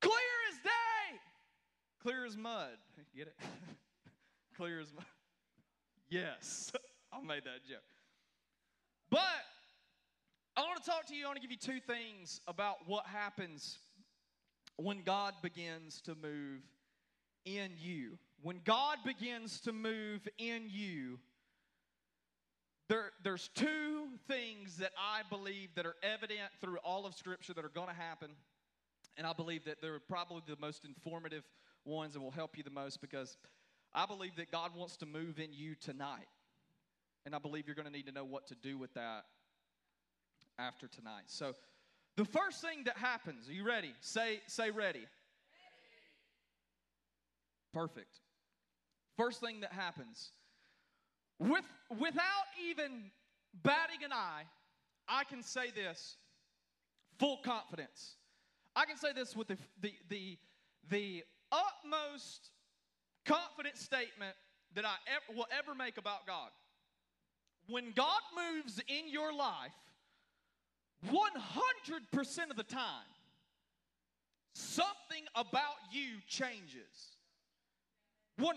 Clear 0.01 0.13
as 0.51 0.57
day. 0.63 1.19
Clear 2.01 2.25
as 2.25 2.37
mud. 2.37 2.77
Get 3.15 3.27
it? 3.27 3.35
Clear 4.57 4.79
as 4.79 4.93
mud. 4.93 5.05
Yes. 6.09 6.71
I 7.13 7.21
made 7.21 7.43
that 7.43 7.65
joke. 7.67 7.79
But 9.09 9.19
I 10.55 10.61
want 10.61 10.81
to 10.83 10.89
talk 10.89 11.05
to 11.07 11.15
you. 11.15 11.25
I 11.25 11.27
want 11.27 11.37
to 11.37 11.41
give 11.41 11.51
you 11.51 11.57
two 11.57 11.79
things 11.79 12.39
about 12.47 12.77
what 12.87 13.05
happens 13.05 13.79
when 14.77 15.01
God 15.01 15.33
begins 15.41 16.01
to 16.01 16.15
move 16.15 16.61
in 17.45 17.71
you. 17.77 18.17
When 18.41 18.61
God 18.63 18.97
begins 19.05 19.59
to 19.61 19.73
move 19.73 20.27
in 20.37 20.63
you, 20.67 21.19
there, 22.87 23.11
there's 23.23 23.49
two 23.55 24.07
things 24.27 24.77
that 24.77 24.91
I 24.97 25.21
believe 25.29 25.69
that 25.75 25.85
are 25.85 25.95
evident 26.03 26.51
through 26.61 26.77
all 26.83 27.05
of 27.05 27.15
Scripture 27.15 27.53
that 27.53 27.65
are 27.65 27.69
going 27.69 27.87
to 27.87 27.95
happen. 27.95 28.29
And 29.17 29.25
I 29.25 29.33
believe 29.33 29.65
that 29.65 29.81
they're 29.81 29.99
probably 29.99 30.43
the 30.47 30.57
most 30.59 30.85
informative 30.85 31.43
ones 31.83 32.13
that 32.13 32.19
will 32.19 32.31
help 32.31 32.57
you 32.57 32.63
the 32.63 32.69
most 32.69 33.01
because 33.01 33.37
I 33.93 34.05
believe 34.05 34.35
that 34.35 34.51
God 34.51 34.71
wants 34.75 34.97
to 34.97 35.05
move 35.05 35.39
in 35.39 35.51
you 35.51 35.75
tonight. 35.75 36.27
And 37.25 37.33
I 37.33 37.39
believe 37.39 37.65
you're 37.65 37.75
going 37.75 37.87
to 37.87 37.93
need 37.93 38.05
to 38.05 38.11
know 38.11 38.25
what 38.25 38.47
to 38.47 38.55
do 38.55 38.77
with 38.77 38.93
that 38.93 39.25
after 40.59 40.87
tonight. 40.87 41.23
So, 41.27 41.53
the 42.17 42.25
first 42.25 42.61
thing 42.61 42.83
that 42.85 42.97
happens, 42.97 43.49
are 43.49 43.53
you 43.53 43.65
ready? 43.65 43.93
Say, 43.99 44.39
say 44.47 44.69
ready. 44.69 44.99
ready. 44.99 45.07
Perfect. 47.73 48.19
First 49.17 49.41
thing 49.41 49.61
that 49.61 49.73
happens 49.73 50.31
with, 51.39 51.65
without 51.99 52.47
even 52.69 53.11
batting 53.63 54.03
an 54.03 54.13
eye, 54.13 54.43
I 55.07 55.23
can 55.23 55.43
say 55.43 55.71
this 55.73 56.17
full 57.19 57.37
confidence. 57.43 58.15
I 58.75 58.85
can 58.85 58.97
say 58.97 59.13
this 59.13 59.35
with 59.35 59.47
the, 59.47 59.57
the, 59.81 59.93
the, 60.09 60.37
the 60.89 61.23
utmost 61.51 62.49
confident 63.25 63.77
statement 63.77 64.35
that 64.73 64.85
I 64.85 64.95
ever, 65.07 65.37
will 65.37 65.47
ever 65.57 65.73
make 65.75 65.97
about 65.97 66.27
God. 66.27 66.49
When 67.67 67.91
God 67.95 68.21
moves 68.35 68.79
in 68.87 69.09
your 69.09 69.33
life, 69.33 69.71
100% 71.09 72.49
of 72.49 72.57
the 72.57 72.63
time, 72.63 73.05
something 74.53 75.23
about 75.35 75.75
you 75.91 76.19
changes. 76.27 77.17
100% 78.39 78.53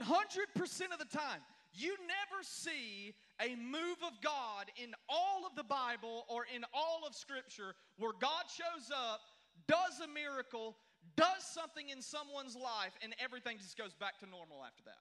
of 0.92 0.98
the 0.98 1.16
time. 1.16 1.40
You 1.78 1.94
never 2.02 2.42
see 2.42 3.14
a 3.40 3.54
move 3.54 4.02
of 4.02 4.20
God 4.22 4.66
in 4.82 4.94
all 5.08 5.46
of 5.46 5.54
the 5.54 5.62
Bible 5.62 6.24
or 6.28 6.44
in 6.52 6.64
all 6.74 7.02
of 7.06 7.14
Scripture 7.14 7.74
where 7.98 8.12
God 8.18 8.44
shows 8.50 8.90
up, 8.90 9.20
does 9.68 10.00
a 10.02 10.08
miracle, 10.08 10.76
does 11.16 11.44
something 11.44 11.88
in 11.88 12.02
someone's 12.02 12.56
life, 12.56 12.98
and 13.00 13.14
everything 13.22 13.58
just 13.58 13.78
goes 13.78 13.94
back 13.94 14.18
to 14.18 14.26
normal 14.26 14.64
after 14.66 14.82
that. 14.84 14.98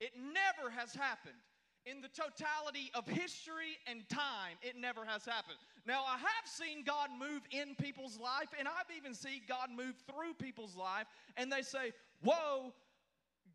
It 0.00 0.10
never 0.16 0.70
has 0.70 0.94
happened. 0.94 1.38
In 1.86 2.02
the 2.02 2.08
totality 2.08 2.90
of 2.92 3.06
history 3.06 3.78
and 3.86 4.06
time, 4.10 4.58
it 4.60 4.76
never 4.76 5.04
has 5.06 5.24
happened. 5.24 5.56
Now, 5.86 6.04
I 6.04 6.18
have 6.18 6.44
seen 6.44 6.84
God 6.84 7.08
move 7.18 7.40
in 7.50 7.74
people's 7.76 8.18
life, 8.18 8.48
and 8.58 8.68
I've 8.68 8.94
even 8.94 9.14
seen 9.14 9.40
God 9.48 9.68
move 9.74 9.94
through 10.06 10.34
people's 10.34 10.76
life, 10.76 11.06
and 11.38 11.50
they 11.50 11.62
say, 11.62 11.92
Whoa, 12.22 12.74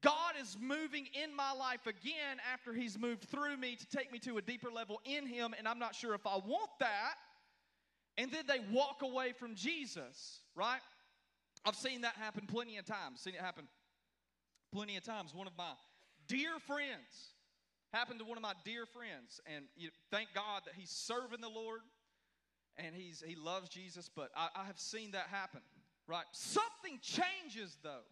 God 0.02 0.34
is 0.42 0.58
moving 0.60 1.08
in 1.24 1.36
my 1.36 1.52
life 1.52 1.86
again 1.88 2.38
after 2.52 2.74
He's 2.74 2.98
moved 2.98 3.24
through 3.24 3.58
me 3.58 3.76
to 3.76 3.88
take 3.88 4.12
me 4.12 4.20
to 4.20 4.38
a 4.38 4.42
deeper 4.42 4.70
level 4.72 5.02
in 5.06 5.26
Him, 5.26 5.54
and 5.58 5.68
I'm 5.68 5.80
not 5.80 5.96
sure 5.96 6.14
if 6.14 6.26
I 6.26 6.36
want 6.36 6.70
that. 6.80 7.16
And 8.18 8.32
then 8.32 8.46
they 8.48 8.60
walk 8.72 9.02
away 9.02 9.34
from 9.34 9.56
Jesus, 9.56 10.40
right? 10.56 10.80
I've 11.66 11.76
seen 11.76 12.02
that 12.02 12.16
happen 12.16 12.46
plenty 12.48 12.78
of 12.78 12.86
times. 12.86 13.22
Seen 13.22 13.34
it 13.34 13.42
happen 13.42 13.68
plenty 14.72 14.96
of 14.96 15.04
times. 15.04 15.34
One 15.34 15.48
of 15.48 15.54
my 15.58 15.74
dear 16.28 16.60
friends 16.66 17.34
happened 17.92 18.20
to 18.20 18.26
one 18.26 18.38
of 18.38 18.44
my 18.44 18.54
dear 18.64 18.86
friends, 18.86 19.42
and 19.54 19.66
you 19.76 19.88
know, 19.88 19.94
thank 20.12 20.30
God 20.34 20.62
that 20.66 20.76
he's 20.76 20.90
serving 20.90 21.42
the 21.42 21.50
Lord 21.50 21.82
and 22.78 22.96
he's 22.96 23.24
he 23.26 23.36
loves 23.36 23.70
Jesus. 23.70 24.10
But 24.14 24.30
I, 24.36 24.50
I 24.56 24.66
have 24.66 24.80
seen 24.80 25.12
that 25.12 25.28
happen, 25.28 25.62
right? 26.08 26.26
Something 26.32 27.00
changes 27.02 27.78
though 27.84 28.06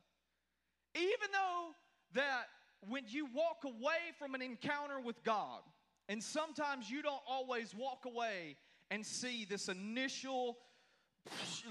even 0.95 1.29
though 1.31 1.69
that 2.13 2.45
when 2.88 3.03
you 3.07 3.27
walk 3.33 3.63
away 3.65 4.13
from 4.19 4.35
an 4.35 4.41
encounter 4.41 5.00
with 5.00 5.23
God, 5.23 5.62
and 6.09 6.21
sometimes 6.21 6.89
you 6.89 7.01
don't 7.01 7.21
always 7.27 7.73
walk 7.73 8.05
away 8.05 8.57
and 8.91 9.05
see 9.05 9.45
this 9.45 9.69
initial, 9.69 10.57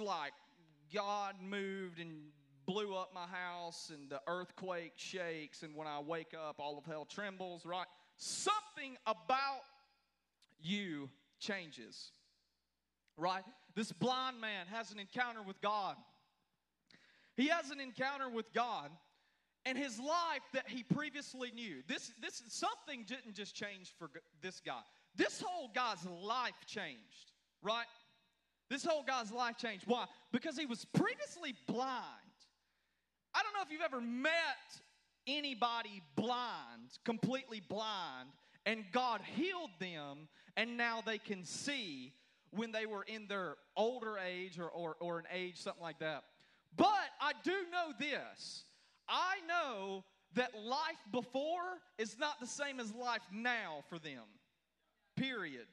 like, 0.00 0.32
God 0.92 1.36
moved 1.42 1.98
and 1.98 2.10
blew 2.66 2.94
up 2.94 3.12
my 3.14 3.26
house 3.26 3.90
and 3.92 4.08
the 4.08 4.20
earthquake 4.26 4.92
shakes 4.96 5.62
and 5.62 5.74
when 5.74 5.86
I 5.86 6.00
wake 6.00 6.32
up 6.34 6.56
all 6.58 6.78
of 6.78 6.84
hell 6.84 7.04
trembles, 7.04 7.66
right? 7.66 7.86
Something 8.16 8.96
about 9.06 9.62
you 10.60 11.10
changes. 11.38 12.12
Right? 13.16 13.42
This 13.74 13.92
blind 13.92 14.40
man 14.40 14.66
has 14.72 14.90
an 14.92 14.98
encounter 14.98 15.42
with 15.42 15.60
God. 15.60 15.96
He 17.36 17.48
has 17.48 17.70
an 17.70 17.80
encounter 17.80 18.28
with 18.28 18.52
God 18.52 18.90
and 19.64 19.78
his 19.78 19.98
life 19.98 20.42
that 20.52 20.68
he 20.68 20.82
previously 20.82 21.50
knew. 21.52 21.82
This 21.86 22.12
this 22.20 22.42
something 22.48 23.04
didn't 23.06 23.34
just 23.34 23.54
change 23.54 23.92
for 23.98 24.10
this 24.40 24.60
guy. 24.64 24.80
This 25.14 25.42
whole 25.44 25.70
guy's 25.74 26.04
life 26.06 26.54
changed, 26.66 27.32
right? 27.62 27.86
This 28.70 28.84
whole 28.84 29.02
guy's 29.02 29.30
life 29.30 29.56
changed. 29.58 29.84
Why? 29.86 30.06
Because 30.32 30.56
he 30.56 30.66
was 30.66 30.84
previously 30.94 31.54
blind. 31.66 32.00
I 33.34 33.42
don't 33.42 33.52
know 33.54 33.62
if 33.62 33.70
you've 33.70 33.82
ever 33.82 34.00
met 34.00 34.32
anybody 35.26 36.02
blind, 36.16 36.98
completely 37.04 37.62
blind, 37.68 38.28
and 38.66 38.84
God 38.92 39.20
healed 39.36 39.70
them, 39.78 40.28
and 40.56 40.76
now 40.76 41.02
they 41.04 41.18
can 41.18 41.44
see 41.44 42.12
when 42.50 42.72
they 42.72 42.86
were 42.86 43.04
in 43.04 43.26
their 43.28 43.56
older 43.76 44.18
age 44.18 44.58
or, 44.58 44.68
or, 44.68 44.96
or 45.00 45.18
an 45.18 45.24
age, 45.32 45.56
something 45.56 45.82
like 45.82 45.98
that. 46.00 46.24
But 46.76 46.88
I 47.20 47.32
do 47.42 47.52
know 47.70 47.92
this 47.98 48.64
I 49.08 49.36
know 49.46 50.04
that 50.34 50.54
life 50.54 51.02
before 51.10 51.80
is 51.98 52.16
not 52.18 52.40
the 52.40 52.46
same 52.46 52.80
as 52.80 52.92
life 52.94 53.22
now 53.32 53.84
for 53.88 53.98
them, 53.98 54.22
period. 55.16 55.66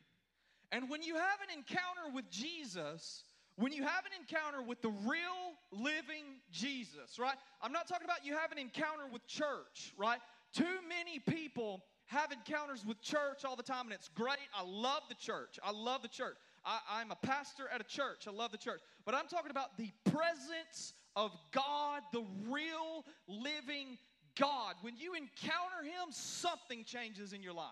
And 0.72 0.90
when 0.90 1.02
you 1.02 1.16
have 1.16 1.40
an 1.48 1.58
encounter 1.58 2.14
with 2.14 2.30
Jesus, 2.30 3.24
when 3.56 3.72
you 3.72 3.84
have 3.84 4.06
an 4.06 4.12
encounter 4.20 4.62
with 4.62 4.82
the 4.82 4.90
real 4.90 5.56
living 5.72 6.40
Jesus, 6.52 7.18
right? 7.20 7.36
I'm 7.62 7.72
not 7.72 7.88
talking 7.88 8.06
about 8.06 8.26
you 8.26 8.38
have 8.38 8.52
an 8.52 8.58
encounter 8.58 9.04
with 9.12 9.26
church, 9.28 9.94
right? 9.98 10.20
Too 10.54 10.80
many 10.88 11.20
people 11.20 11.84
have 12.08 12.32
encounters 12.32 12.86
with 12.86 13.02
church 13.02 13.46
all 13.46 13.56
the 13.56 13.64
time, 13.64 13.86
and 13.86 13.94
it's 13.94 14.10
great. 14.10 14.38
I 14.56 14.64
love 14.64 15.04
the 15.10 15.16
church. 15.16 15.60
I 15.64 15.72
love 15.72 16.02
the 16.02 16.08
church. 16.08 16.38
I, 16.66 17.02
am 17.02 17.12
a 17.12 17.16
pastor 17.16 17.64
at 17.74 17.82
a 17.82 17.84
church. 17.84 18.28
I 18.28 18.32
love 18.32 18.52
the 18.52 18.58
church. 18.58 18.82
But 19.06 19.16
I'm 19.16 19.28
talking 19.28 19.52
about 19.52 19.78
the 19.78 19.92
presence 20.06 20.94
of 21.16 21.32
God, 21.52 22.02
the 22.14 22.24
real 22.48 23.06
living 23.28 23.98
God. 24.38 24.76
When 24.82 24.96
you 24.98 25.14
encounter 25.14 25.84
Him, 25.84 26.12
something 26.12 26.84
changes 26.84 27.34
in 27.34 27.44
your 27.44 27.54
life. 27.54 27.66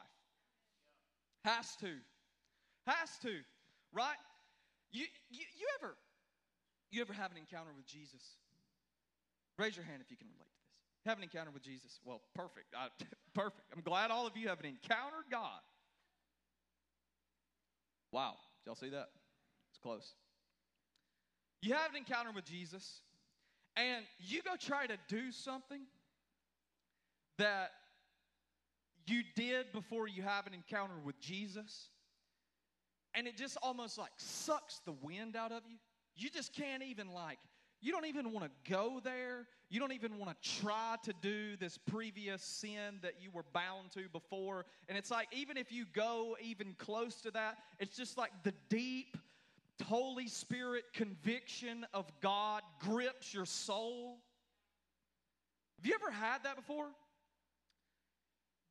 Has 1.45 1.75
to. 1.77 1.89
Has 2.85 3.17
to. 3.21 3.33
Right? 3.93 4.17
You, 4.91 5.05
you, 5.29 5.45
you 5.57 5.67
ever 5.79 5.95
you 6.91 7.01
ever 7.01 7.13
have 7.13 7.31
an 7.31 7.37
encounter 7.37 7.71
with 7.75 7.85
Jesus? 7.85 8.21
Raise 9.57 9.75
your 9.75 9.85
hand 9.85 10.01
if 10.03 10.11
you 10.11 10.17
can 10.17 10.27
relate 10.27 10.47
to 10.47 10.61
this. 10.63 11.05
Have 11.05 11.17
an 11.17 11.23
encounter 11.23 11.51
with 11.51 11.63
Jesus. 11.63 11.99
Well, 12.05 12.21
perfect. 12.35 12.73
I, 12.75 12.87
perfect. 13.33 13.67
I'm 13.75 13.81
glad 13.81 14.11
all 14.11 14.27
of 14.27 14.37
you 14.37 14.47
have 14.47 14.59
encountered 14.59 15.27
God. 15.29 15.61
Wow. 18.11 18.35
Y'all 18.65 18.75
see 18.75 18.89
that? 18.89 19.09
It's 19.69 19.79
close. 19.81 20.13
You 21.61 21.73
have 21.73 21.91
an 21.91 21.97
encounter 21.97 22.31
with 22.33 22.45
Jesus, 22.45 23.01
and 23.77 24.03
you 24.19 24.41
go 24.41 24.55
try 24.59 24.87
to 24.87 24.97
do 25.07 25.31
something 25.31 25.81
that 27.37 27.71
you 29.05 29.21
did 29.35 29.71
before 29.71 30.07
you 30.07 30.23
have 30.23 30.47
an 30.47 30.53
encounter 30.53 30.95
with 31.05 31.19
Jesus, 31.19 31.89
and 33.13 33.27
it 33.27 33.37
just 33.37 33.57
almost 33.63 33.97
like 33.97 34.11
sucks 34.17 34.81
the 34.85 34.91
wind 34.91 35.35
out 35.35 35.51
of 35.51 35.61
you. 35.69 35.77
You 36.15 36.29
just 36.29 36.53
can't 36.53 36.83
even 36.83 37.13
like, 37.13 37.37
you 37.79 37.91
don't 37.91 38.05
even 38.05 38.31
want 38.31 38.45
to 38.45 38.71
go 38.71 38.99
there. 39.03 39.45
You 39.69 39.79
don't 39.79 39.91
even 39.91 40.17
want 40.17 40.31
to 40.31 40.61
try 40.61 40.95
to 41.03 41.13
do 41.21 41.55
this 41.57 41.77
previous 41.77 42.41
sin 42.41 42.99
that 43.03 43.13
you 43.21 43.29
were 43.31 43.45
bound 43.53 43.91
to 43.91 44.09
before. 44.11 44.65
And 44.89 44.97
it's 44.97 45.11
like, 45.11 45.27
even 45.31 45.57
if 45.57 45.71
you 45.71 45.85
go 45.93 46.35
even 46.41 46.73
close 46.79 47.21
to 47.21 47.31
that, 47.31 47.57
it's 47.79 47.95
just 47.95 48.17
like 48.17 48.31
the 48.43 48.53
deep 48.69 49.15
Holy 49.85 50.27
Spirit 50.27 50.85
conviction 50.93 51.85
of 51.93 52.11
God 52.21 52.61
grips 52.79 53.33
your 53.33 53.45
soul. 53.45 54.19
Have 55.77 55.85
you 55.85 55.93
ever 55.93 56.11
had 56.11 56.43
that 56.43 56.55
before? 56.55 56.87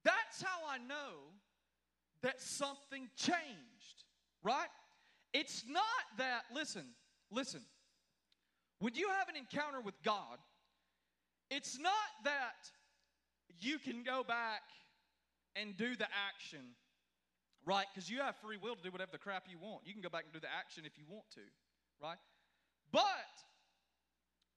That's 0.04 0.42
how 0.42 0.68
I 0.68 0.78
know 0.78 1.32
that 2.22 2.40
something 2.40 3.08
changed 3.16 4.04
right? 4.46 4.68
It's 5.32 5.64
not 5.68 5.82
that, 6.18 6.42
listen, 6.54 6.84
listen. 7.30 7.60
When 8.78 8.94
you 8.94 9.08
have 9.08 9.28
an 9.28 9.36
encounter 9.36 9.80
with 9.80 10.00
God, 10.04 10.38
it's 11.50 11.78
not 11.78 11.92
that 12.25 12.70
you 13.60 13.78
can 13.78 14.04
go 14.04 14.22
back 14.22 14.62
and 15.56 15.76
do 15.76 15.96
the 15.96 16.06
action, 16.28 16.60
right? 17.66 17.85
Because 17.92 18.08
you 18.08 18.23
have 18.23 18.38
free 18.38 18.56
will 18.56 18.78
to 18.78 18.82
do 18.82 18.94
whatever 18.94 19.11
the 19.11 19.18
crap 19.18 19.50
you 19.50 19.58
want. 19.58 19.82
You 19.85 19.92
can 19.92 20.00
go 20.00 20.08
back 20.08 20.25
and 20.25 20.32
do 20.32 20.40
the 20.40 20.49
action 20.49 20.87
if 20.87 20.96
you 20.96 21.04
want 21.11 21.26
to, 21.35 21.44
right? 22.00 22.18
But 22.94 23.35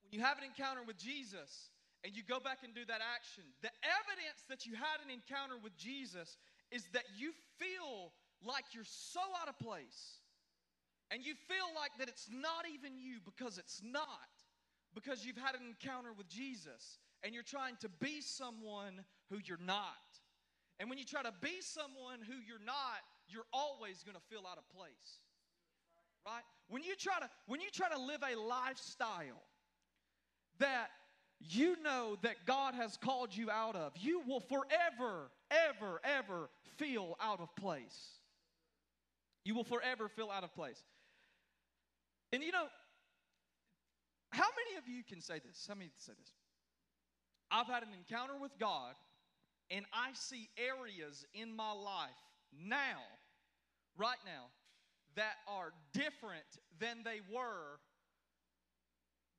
when 0.06 0.13
you 0.13 0.22
have 0.22 0.38
an 0.38 0.46
encounter 0.46 0.86
with 0.86 1.01
Jesus 1.01 1.74
and 2.06 2.16
you 2.16 2.22
go 2.22 2.39
back 2.39 2.62
and 2.63 2.72
do 2.72 2.86
that 2.86 3.01
action, 3.01 3.44
the 3.66 3.74
evidence 3.82 4.46
that 4.48 4.70
you 4.70 4.78
had 4.78 5.01
an 5.04 5.10
encounter 5.10 5.58
with 5.58 5.75
Jesus 5.75 6.38
is 6.72 6.86
that 6.94 7.10
you 7.18 7.34
feel 7.58 8.13
like 8.46 8.63
you're 8.72 8.88
so 8.88 9.25
out 9.42 9.50
of 9.50 9.58
place. 9.58 10.22
And 11.12 11.25
you 11.25 11.34
feel 11.50 11.66
like 11.74 11.89
that 11.98 12.08
it's 12.08 12.30
not 12.30 12.70
even 12.70 12.94
you 13.01 13.18
because 13.25 13.58
it's 13.58 13.82
not. 13.84 14.30
Because 14.94 15.25
you've 15.25 15.42
had 15.42 15.56
an 15.56 15.66
encounter 15.66 16.13
with 16.13 16.30
Jesus 16.30 17.01
and 17.24 17.34
you're 17.34 17.44
trying 17.44 17.75
to 17.82 17.89
be 17.89 18.22
someone 18.22 19.01
who 19.30 19.39
you're 19.44 19.58
not. 19.66 19.98
And 20.79 20.89
when 20.89 20.98
you 20.98 21.05
try 21.05 21.21
to 21.24 21.33
be 21.41 21.57
someone 21.62 22.19
who 22.25 22.36
you're 22.48 22.63
not, 22.65 23.03
you're 23.27 23.48
always 23.51 24.03
going 24.03 24.15
to 24.15 24.24
feel 24.29 24.48
out 24.50 24.57
of 24.57 24.67
place. 24.69 25.19
Right? 26.25 26.43
When 26.69 26.83
you 26.83 26.95
try 26.95 27.19
to 27.19 27.29
when 27.48 27.59
you 27.62 27.69
try 27.71 27.89
to 27.89 28.00
live 28.00 28.21
a 28.24 28.39
lifestyle 28.39 29.43
that 30.59 30.89
you 31.39 31.81
know 31.81 32.17
that 32.21 32.45
God 32.45 32.75
has 32.75 32.98
called 32.98 33.36
you 33.36 33.50
out 33.50 33.75
of, 33.75 33.93
you 33.98 34.21
will 34.27 34.41
forever 34.41 35.31
ever 35.50 36.01
ever 36.03 36.50
feel 36.77 37.17
out 37.21 37.39
of 37.39 37.55
place. 37.55 38.19
You 39.45 39.55
will 39.55 39.63
forever 39.63 40.09
feel 40.09 40.29
out 40.29 40.43
of 40.43 40.53
place. 40.53 40.81
And 42.31 42.43
you 42.43 42.51
know, 42.51 42.67
how 44.31 44.43
many 44.43 44.77
of 44.77 44.88
you 44.88 45.03
can 45.03 45.21
say 45.21 45.39
this? 45.39 45.65
How 45.67 45.75
many 45.75 45.89
say 45.98 46.13
this? 46.19 46.31
I've 47.50 47.67
had 47.67 47.83
an 47.83 47.89
encounter 47.98 48.33
with 48.39 48.51
God, 48.59 48.93
and 49.72 49.86
I 49.94 50.12
see 50.14 50.50
areas 50.58 51.26
in 51.34 51.56
my 51.56 51.72
life 51.72 52.10
now, 52.68 53.00
right 53.98 54.18
now, 54.26 54.46
that 55.16 55.36
are 55.48 55.74
different 55.94 56.46
than 56.80 57.04
they 57.04 57.20
were 57.34 57.80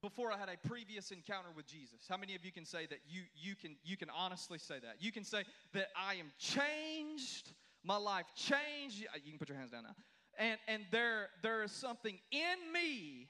before 0.02 0.32
I 0.32 0.38
had 0.38 0.48
a 0.48 0.68
previous 0.68 1.10
encounter 1.10 1.50
with 1.54 1.66
Jesus. 1.66 2.06
How 2.08 2.16
many 2.16 2.34
of 2.34 2.44
you 2.44 2.52
can 2.52 2.64
say 2.64 2.86
that 2.86 3.00
you 3.08 3.22
you 3.34 3.54
can 3.54 3.76
you 3.84 3.96
can 3.96 4.08
honestly 4.10 4.58
say 4.58 4.78
that? 4.80 4.96
You 4.98 5.12
can 5.12 5.24
say 5.24 5.44
that 5.74 5.88
I 5.96 6.14
am 6.14 6.32
changed 6.38 7.52
my 7.84 7.96
life 7.96 8.26
changed. 8.34 8.98
You 8.98 9.30
can 9.30 9.38
put 9.38 9.48
your 9.48 9.58
hands 9.58 9.70
down 9.70 9.84
now. 9.84 9.94
And, 10.38 10.58
and 10.68 10.82
there, 10.90 11.28
there 11.42 11.62
is 11.62 11.72
something 11.72 12.18
in 12.30 12.72
me 12.72 13.28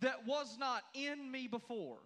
that 0.00 0.26
was 0.26 0.56
not 0.58 0.82
in 0.94 1.30
me 1.30 1.48
before. 1.48 1.98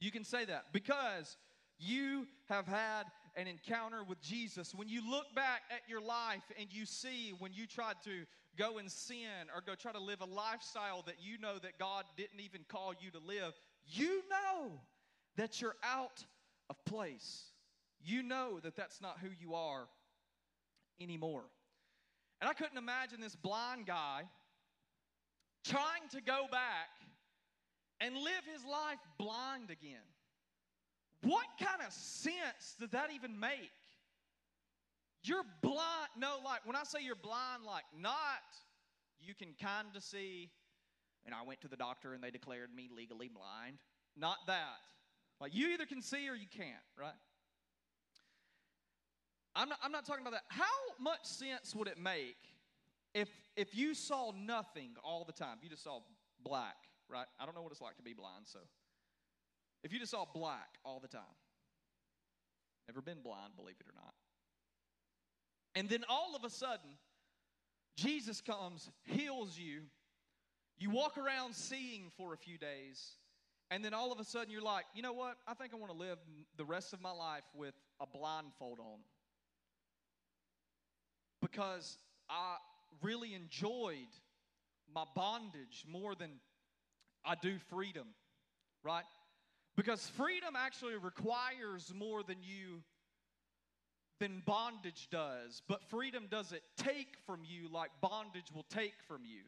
You 0.00 0.10
can 0.10 0.24
say 0.24 0.44
that 0.46 0.72
because 0.72 1.36
you 1.80 2.26
have 2.48 2.66
had 2.66 3.04
an 3.36 3.46
encounter 3.46 4.04
with 4.04 4.20
Jesus. 4.20 4.74
When 4.74 4.88
you 4.88 5.08
look 5.08 5.34
back 5.34 5.62
at 5.70 5.88
your 5.88 6.00
life 6.00 6.42
and 6.58 6.68
you 6.70 6.84
see 6.84 7.32
when 7.38 7.52
you 7.52 7.66
tried 7.66 7.96
to 8.04 8.24
go 8.58 8.78
and 8.78 8.90
sin 8.90 9.48
or 9.54 9.62
go 9.64 9.74
try 9.74 9.92
to 9.92 10.00
live 10.00 10.20
a 10.20 10.26
lifestyle 10.26 11.02
that 11.06 11.16
you 11.20 11.38
know 11.38 11.58
that 11.58 11.78
God 11.78 12.04
didn't 12.16 12.40
even 12.40 12.62
call 12.68 12.92
you 13.00 13.10
to 13.12 13.18
live, 13.18 13.52
you 13.86 14.22
know 14.28 14.72
that 15.36 15.60
you're 15.60 15.76
out 15.84 16.24
of 16.68 16.84
place. 16.84 17.44
You 18.02 18.22
know 18.22 18.60
that 18.62 18.76
that's 18.76 19.00
not 19.00 19.18
who 19.20 19.28
you 19.40 19.54
are 19.54 19.86
anymore. 21.00 21.44
And 22.40 22.48
I 22.48 22.54
couldn't 22.54 22.78
imagine 22.78 23.20
this 23.20 23.36
blind 23.36 23.86
guy 23.86 24.22
trying 25.64 26.08
to 26.12 26.20
go 26.20 26.46
back 26.50 26.88
and 28.00 28.14
live 28.14 28.44
his 28.50 28.64
life 28.64 28.98
blind 29.18 29.70
again. 29.70 30.09
What 31.22 31.46
kind 31.58 31.82
of 31.86 31.92
sense 31.92 32.76
did 32.78 32.92
that 32.92 33.10
even 33.14 33.38
make? 33.38 33.70
You're 35.22 35.44
blind. 35.62 36.08
No, 36.16 36.36
like 36.44 36.64
when 36.64 36.76
I 36.76 36.84
say 36.84 37.00
you're 37.02 37.14
blind, 37.14 37.64
like 37.66 37.84
not 37.98 38.16
you 39.20 39.34
can 39.34 39.54
kind 39.60 39.88
of 39.94 40.02
see, 40.02 40.50
and 41.26 41.34
I 41.34 41.46
went 41.46 41.60
to 41.60 41.68
the 41.68 41.76
doctor 41.76 42.14
and 42.14 42.24
they 42.24 42.30
declared 42.30 42.74
me 42.74 42.88
legally 42.94 43.28
blind. 43.28 43.78
Not 44.16 44.38
that. 44.46 44.80
Like 45.40 45.54
you 45.54 45.68
either 45.68 45.86
can 45.86 46.00
see 46.00 46.28
or 46.28 46.34
you 46.34 46.46
can't, 46.50 46.84
right? 46.98 47.12
I'm 49.54 49.68
not, 49.68 49.78
I'm 49.82 49.92
not 49.92 50.06
talking 50.06 50.22
about 50.22 50.32
that. 50.32 50.44
How 50.48 50.64
much 50.98 51.24
sense 51.24 51.74
would 51.74 51.88
it 51.88 51.98
make 51.98 52.36
if 53.14 53.28
if 53.56 53.76
you 53.76 53.94
saw 53.94 54.32
nothing 54.32 54.90
all 55.04 55.24
the 55.24 55.32
time, 55.32 55.58
you 55.62 55.68
just 55.68 55.84
saw 55.84 56.00
black, 56.42 56.76
right? 57.08 57.26
I 57.38 57.44
don't 57.44 57.54
know 57.54 57.62
what 57.62 57.72
it's 57.72 57.80
like 57.80 57.96
to 57.96 58.02
be 58.02 58.14
blind, 58.14 58.44
so 58.46 58.60
if 59.82 59.92
you 59.92 59.98
just 59.98 60.10
saw 60.10 60.24
black 60.32 60.78
all 60.84 61.00
the 61.00 61.08
time, 61.08 61.22
never 62.88 63.00
been 63.00 63.22
blind, 63.22 63.56
believe 63.56 63.76
it 63.80 63.86
or 63.86 63.94
not. 63.94 64.14
And 65.74 65.88
then 65.88 66.04
all 66.08 66.34
of 66.34 66.44
a 66.44 66.50
sudden, 66.50 66.90
Jesus 67.96 68.40
comes, 68.40 68.90
heals 69.04 69.58
you. 69.58 69.82
You 70.78 70.90
walk 70.90 71.18
around 71.18 71.54
seeing 71.54 72.10
for 72.16 72.32
a 72.32 72.36
few 72.36 72.58
days, 72.58 73.16
and 73.70 73.84
then 73.84 73.94
all 73.94 74.10
of 74.10 74.18
a 74.18 74.24
sudden 74.24 74.50
you're 74.50 74.62
like, 74.62 74.84
you 74.94 75.02
know 75.02 75.12
what? 75.12 75.36
I 75.46 75.54
think 75.54 75.72
I 75.72 75.76
want 75.76 75.92
to 75.92 75.98
live 75.98 76.18
the 76.56 76.64
rest 76.64 76.92
of 76.92 77.00
my 77.00 77.12
life 77.12 77.44
with 77.54 77.74
a 78.00 78.06
blindfold 78.06 78.80
on. 78.80 79.00
Because 81.40 81.98
I 82.28 82.56
really 83.02 83.34
enjoyed 83.34 84.08
my 84.92 85.04
bondage 85.14 85.84
more 85.86 86.14
than 86.14 86.30
I 87.24 87.34
do 87.40 87.58
freedom, 87.68 88.08
right? 88.82 89.04
Because 89.80 90.06
freedom 90.08 90.56
actually 90.58 90.96
requires 90.96 91.90
more 91.96 92.22
than 92.22 92.36
you 92.42 92.82
than 94.18 94.42
bondage 94.44 95.08
does, 95.10 95.62
but 95.68 95.82
freedom 95.88 96.26
doesn't 96.30 96.60
take 96.76 97.16
from 97.24 97.40
you 97.42 97.66
like 97.72 97.88
bondage 98.02 98.52
will 98.54 98.66
take 98.68 98.92
from 99.08 99.22
you. 99.24 99.40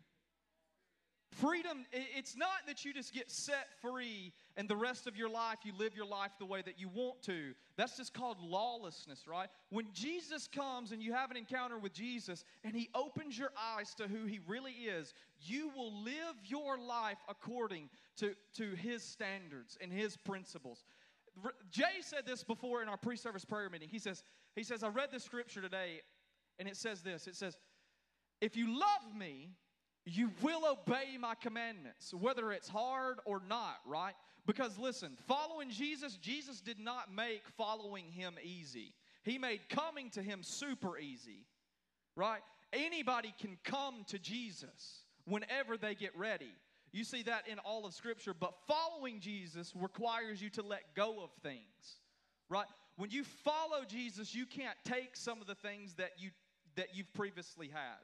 Freedom, 1.32 1.84
it's 1.92 2.34
not 2.34 2.48
that 2.66 2.82
you 2.82 2.94
just 2.94 3.12
get 3.12 3.30
set 3.30 3.66
free 3.82 4.32
and 4.56 4.68
the 4.68 4.76
rest 4.76 5.06
of 5.06 5.16
your 5.16 5.28
life 5.28 5.58
you 5.64 5.72
live 5.78 5.94
your 5.94 6.06
life 6.06 6.30
the 6.38 6.46
way 6.46 6.62
that 6.62 6.78
you 6.78 6.88
want 6.88 7.22
to. 7.22 7.54
That's 7.76 7.96
just 7.96 8.12
called 8.12 8.38
lawlessness, 8.40 9.26
right? 9.26 9.48
When 9.70 9.86
Jesus 9.92 10.48
comes 10.48 10.92
and 10.92 11.02
you 11.02 11.12
have 11.12 11.30
an 11.30 11.36
encounter 11.36 11.78
with 11.78 11.92
Jesus 11.92 12.44
and 12.64 12.74
he 12.74 12.90
opens 12.94 13.38
your 13.38 13.50
eyes 13.76 13.94
to 13.94 14.08
who 14.08 14.26
he 14.26 14.40
really 14.46 14.72
is, 14.72 15.14
you 15.40 15.70
will 15.76 15.92
live 16.02 16.36
your 16.44 16.78
life 16.78 17.18
according 17.28 17.88
to, 18.16 18.34
to 18.56 18.74
his 18.76 19.02
standards 19.02 19.78
and 19.80 19.92
his 19.92 20.16
principles. 20.16 20.84
Jay 21.70 22.00
said 22.02 22.26
this 22.26 22.44
before 22.44 22.82
in 22.82 22.88
our 22.88 22.98
pre-service 22.98 23.44
prayer 23.44 23.70
meeting. 23.70 23.88
He 23.90 23.98
says, 23.98 24.22
he 24.54 24.62
says, 24.62 24.82
I 24.82 24.88
read 24.88 25.08
the 25.10 25.20
scripture 25.20 25.62
today, 25.62 26.02
and 26.58 26.68
it 26.68 26.76
says 26.76 27.00
this. 27.00 27.26
It 27.26 27.36
says, 27.36 27.56
if 28.42 28.56
you 28.56 28.78
love 28.78 29.16
me, 29.16 29.48
you 30.04 30.30
will 30.42 30.62
obey 30.66 31.16
my 31.18 31.34
commandments, 31.36 32.12
whether 32.12 32.52
it's 32.52 32.68
hard 32.68 33.20
or 33.24 33.40
not, 33.48 33.76
right? 33.86 34.14
Because 34.46 34.78
listen, 34.78 35.16
following 35.28 35.70
Jesus, 35.70 36.16
Jesus 36.16 36.60
did 36.60 36.78
not 36.78 37.14
make 37.14 37.42
following 37.56 38.06
him 38.06 38.34
easy. 38.42 38.94
He 39.22 39.38
made 39.38 39.68
coming 39.68 40.10
to 40.10 40.22
him 40.22 40.42
super 40.42 40.98
easy, 40.98 41.46
right? 42.16 42.40
Anybody 42.72 43.32
can 43.40 43.56
come 43.62 44.04
to 44.08 44.18
Jesus 44.18 45.04
whenever 45.26 45.76
they 45.76 45.94
get 45.94 46.16
ready. 46.16 46.52
You 46.92 47.04
see 47.04 47.22
that 47.22 47.46
in 47.48 47.58
all 47.60 47.86
of 47.86 47.94
Scripture, 47.94 48.34
but 48.34 48.54
following 48.66 49.20
Jesus 49.20 49.72
requires 49.76 50.42
you 50.42 50.50
to 50.50 50.62
let 50.62 50.94
go 50.94 51.22
of 51.22 51.30
things, 51.42 52.00
right? 52.48 52.66
When 52.96 53.10
you 53.10 53.24
follow 53.24 53.84
Jesus, 53.88 54.34
you 54.34 54.44
can't 54.44 54.76
take 54.84 55.16
some 55.16 55.40
of 55.40 55.46
the 55.46 55.54
things 55.54 55.94
that 55.94 56.10
you 56.18 56.30
that 56.76 56.94
you've 56.94 57.12
previously 57.14 57.68
had. 57.68 58.00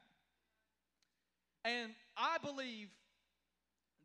And 1.65 1.91
I 2.15 2.37
believe 2.37 2.89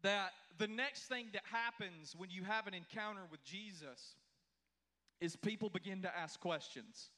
that 0.05 0.33
the 0.59 0.69
next 0.69 1.07
thing 1.09 1.27
that 1.33 1.43
happens 1.51 2.15
when 2.17 2.31
you 2.31 2.45
have 2.45 2.67
an 2.67 2.75
encounter 2.75 3.23
with 3.31 3.43
Jesus 3.43 4.15
is 5.21 5.35
people 5.35 5.71
begin 5.71 6.03
to 6.03 6.17
ask 6.17 6.39
questions. 6.39 7.09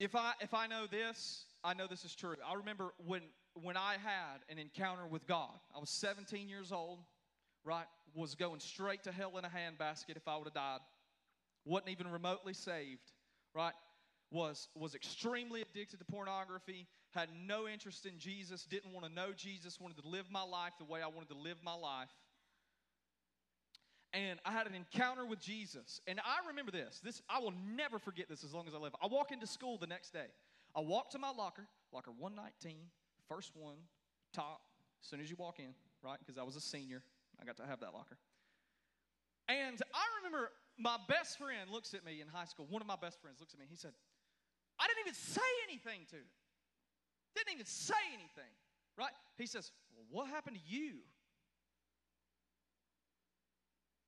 If 0.00 0.16
I 0.16 0.32
if 0.40 0.54
I 0.54 0.66
know 0.66 0.86
this, 0.90 1.44
I 1.62 1.74
know 1.74 1.86
this 1.86 2.04
is 2.04 2.14
true. 2.14 2.34
I 2.44 2.54
remember 2.54 2.92
when 3.06 3.20
when 3.54 3.76
I 3.76 3.96
had 4.02 4.38
an 4.48 4.58
encounter 4.58 5.06
with 5.06 5.26
God. 5.26 5.52
I 5.76 5.78
was 5.78 5.90
17 5.90 6.48
years 6.48 6.72
old, 6.72 6.98
right? 7.64 7.84
Was 8.14 8.34
going 8.34 8.60
straight 8.60 9.04
to 9.04 9.12
hell 9.12 9.36
in 9.38 9.44
a 9.44 9.48
handbasket 9.48 10.16
if 10.16 10.26
I 10.26 10.36
would 10.36 10.46
have 10.46 10.54
died. 10.54 10.80
Wasn't 11.64 11.90
even 11.90 12.10
remotely 12.10 12.54
saved, 12.54 13.12
right? 13.54 13.74
Was 14.30 14.68
was 14.74 14.94
extremely 14.94 15.60
addicted 15.60 15.98
to 15.98 16.04
pornography, 16.06 16.88
had 17.14 17.28
no 17.46 17.68
interest 17.68 18.06
in 18.06 18.18
Jesus, 18.18 18.64
didn't 18.64 18.92
want 18.92 19.06
to 19.06 19.12
know 19.12 19.32
Jesus, 19.36 19.80
wanted 19.80 20.02
to 20.02 20.08
live 20.08 20.26
my 20.30 20.42
life 20.42 20.72
the 20.78 20.84
way 20.84 21.00
I 21.02 21.06
wanted 21.06 21.28
to 21.28 21.38
live 21.38 21.58
my 21.62 21.74
life. 21.74 22.10
And 24.14 24.38
I 24.44 24.52
had 24.52 24.66
an 24.66 24.74
encounter 24.74 25.24
with 25.24 25.40
Jesus. 25.40 26.00
And 26.06 26.20
I 26.20 26.46
remember 26.48 26.70
this. 26.70 27.00
This 27.02 27.22
I 27.28 27.38
will 27.38 27.54
never 27.74 27.98
forget 27.98 28.28
this 28.28 28.44
as 28.44 28.52
long 28.52 28.68
as 28.68 28.74
I 28.74 28.78
live. 28.78 28.94
I 29.02 29.06
walk 29.06 29.32
into 29.32 29.46
school 29.46 29.78
the 29.78 29.86
next 29.86 30.12
day. 30.12 30.26
I 30.74 30.80
walk 30.80 31.10
to 31.10 31.18
my 31.18 31.30
locker, 31.30 31.66
locker 31.92 32.10
119, 32.10 32.76
first 33.28 33.52
one, 33.54 33.76
top, 34.32 34.60
as 35.02 35.08
soon 35.08 35.20
as 35.20 35.30
you 35.30 35.36
walk 35.36 35.58
in, 35.58 35.74
right? 36.02 36.18
Because 36.18 36.38
I 36.38 36.42
was 36.42 36.56
a 36.56 36.60
senior. 36.60 37.02
I 37.40 37.44
got 37.44 37.56
to 37.58 37.66
have 37.66 37.80
that 37.80 37.92
locker. 37.92 38.16
And 39.48 39.80
I 39.94 40.04
remember 40.18 40.50
my 40.78 40.96
best 41.08 41.38
friend 41.38 41.70
looks 41.70 41.92
at 41.94 42.04
me 42.04 42.20
in 42.20 42.28
high 42.28 42.46
school. 42.46 42.66
One 42.68 42.80
of 42.80 42.88
my 42.88 42.96
best 42.96 43.20
friends 43.20 43.40
looks 43.40 43.52
at 43.52 43.60
me. 43.60 43.66
He 43.68 43.76
said, 43.76 43.92
I 44.78 44.86
didn't 44.86 45.00
even 45.00 45.14
say 45.14 45.50
anything 45.68 46.06
to 46.10 46.16
him. 46.16 46.30
Didn't 47.34 47.54
even 47.54 47.66
say 47.66 47.94
anything, 48.12 48.50
right? 48.98 49.12
He 49.38 49.46
says, 49.46 49.70
Well, 49.94 50.06
what 50.10 50.30
happened 50.30 50.56
to 50.56 50.74
you? 50.74 50.98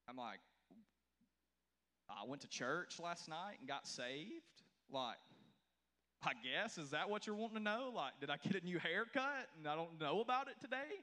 I'm 0.09 0.17
like, 0.17 0.41
I 2.09 2.27
went 2.27 2.43
to 2.43 2.49
church 2.49 3.01
last 3.03 3.29
night 3.29 3.57
and 3.59 3.69
got 3.69 3.87
saved. 3.87 4.43
Like, 4.91 5.17
I 6.23 6.33
guess, 6.43 6.79
is 6.79 6.91
that 6.91 7.09
what 7.09 7.27
you're 7.27 7.37
wanting 7.37 7.57
to 7.57 7.63
know? 7.63 7.93
Like, 7.95 8.13
did 8.21 8.31
I 8.31 8.37
get 8.37 8.63
a 8.63 8.65
new 8.65 8.79
haircut 8.79 9.49
and 9.59 9.67
I 9.67 9.75
don't 9.75 10.01
know 10.01 10.21
about 10.21 10.49
it 10.49 10.55
today? 10.61 11.01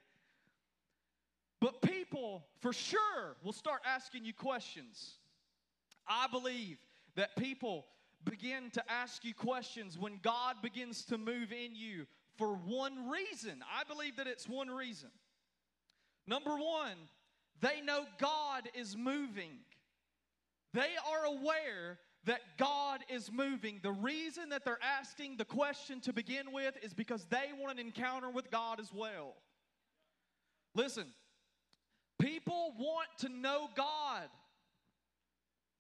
But 1.60 1.82
people, 1.82 2.44
for 2.60 2.74
sure, 2.74 3.36
will 3.44 3.54
start 3.54 3.82
asking 3.86 4.26
you 4.26 4.34
questions. 4.34 5.18
I 6.08 6.28
believe 6.28 6.78
that 7.16 7.36
people 7.38 7.86
begin 8.26 8.70
to 8.72 8.92
ask 8.92 9.24
you 9.24 9.34
questions 9.34 9.98
when 9.98 10.20
God 10.22 10.58
begins 10.62 11.06
to 11.06 11.18
move 11.18 11.52
in 11.52 11.76
you 11.76 12.06
for 12.38 12.54
one 12.56 13.10
reason. 13.10 13.64
I 13.72 13.84
believe 13.84 14.18
that 14.18 14.28
it's 14.28 14.48
one 14.48 14.70
reason. 14.70 15.10
Number 16.28 16.52
one, 16.52 16.98
they 17.62 17.82
know 17.82 18.06
God 18.20 18.70
is 18.74 18.96
moving. 18.96 19.60
They 20.74 20.90
are 21.10 21.26
aware 21.26 22.00
that 22.26 22.42
God 22.58 23.02
is 23.10 23.32
moving. 23.32 23.80
The 23.82 23.92
reason 23.92 24.50
that 24.50 24.64
they're 24.64 24.78
asking 24.82 25.38
the 25.38 25.46
question 25.46 26.00
to 26.02 26.14
begin 26.14 26.52
with 26.52 26.76
is 26.84 26.94
because 26.94 27.26
they 27.26 27.50
want 27.60 27.80
an 27.80 27.86
encounter 27.86 28.30
with 28.30 28.52
God 28.52 28.80
as 28.80 28.92
well. 28.94 29.34
Listen, 30.76 31.06
people 32.20 32.74
want 32.78 33.08
to 33.20 33.30
know 33.30 33.70
God. 33.76 34.30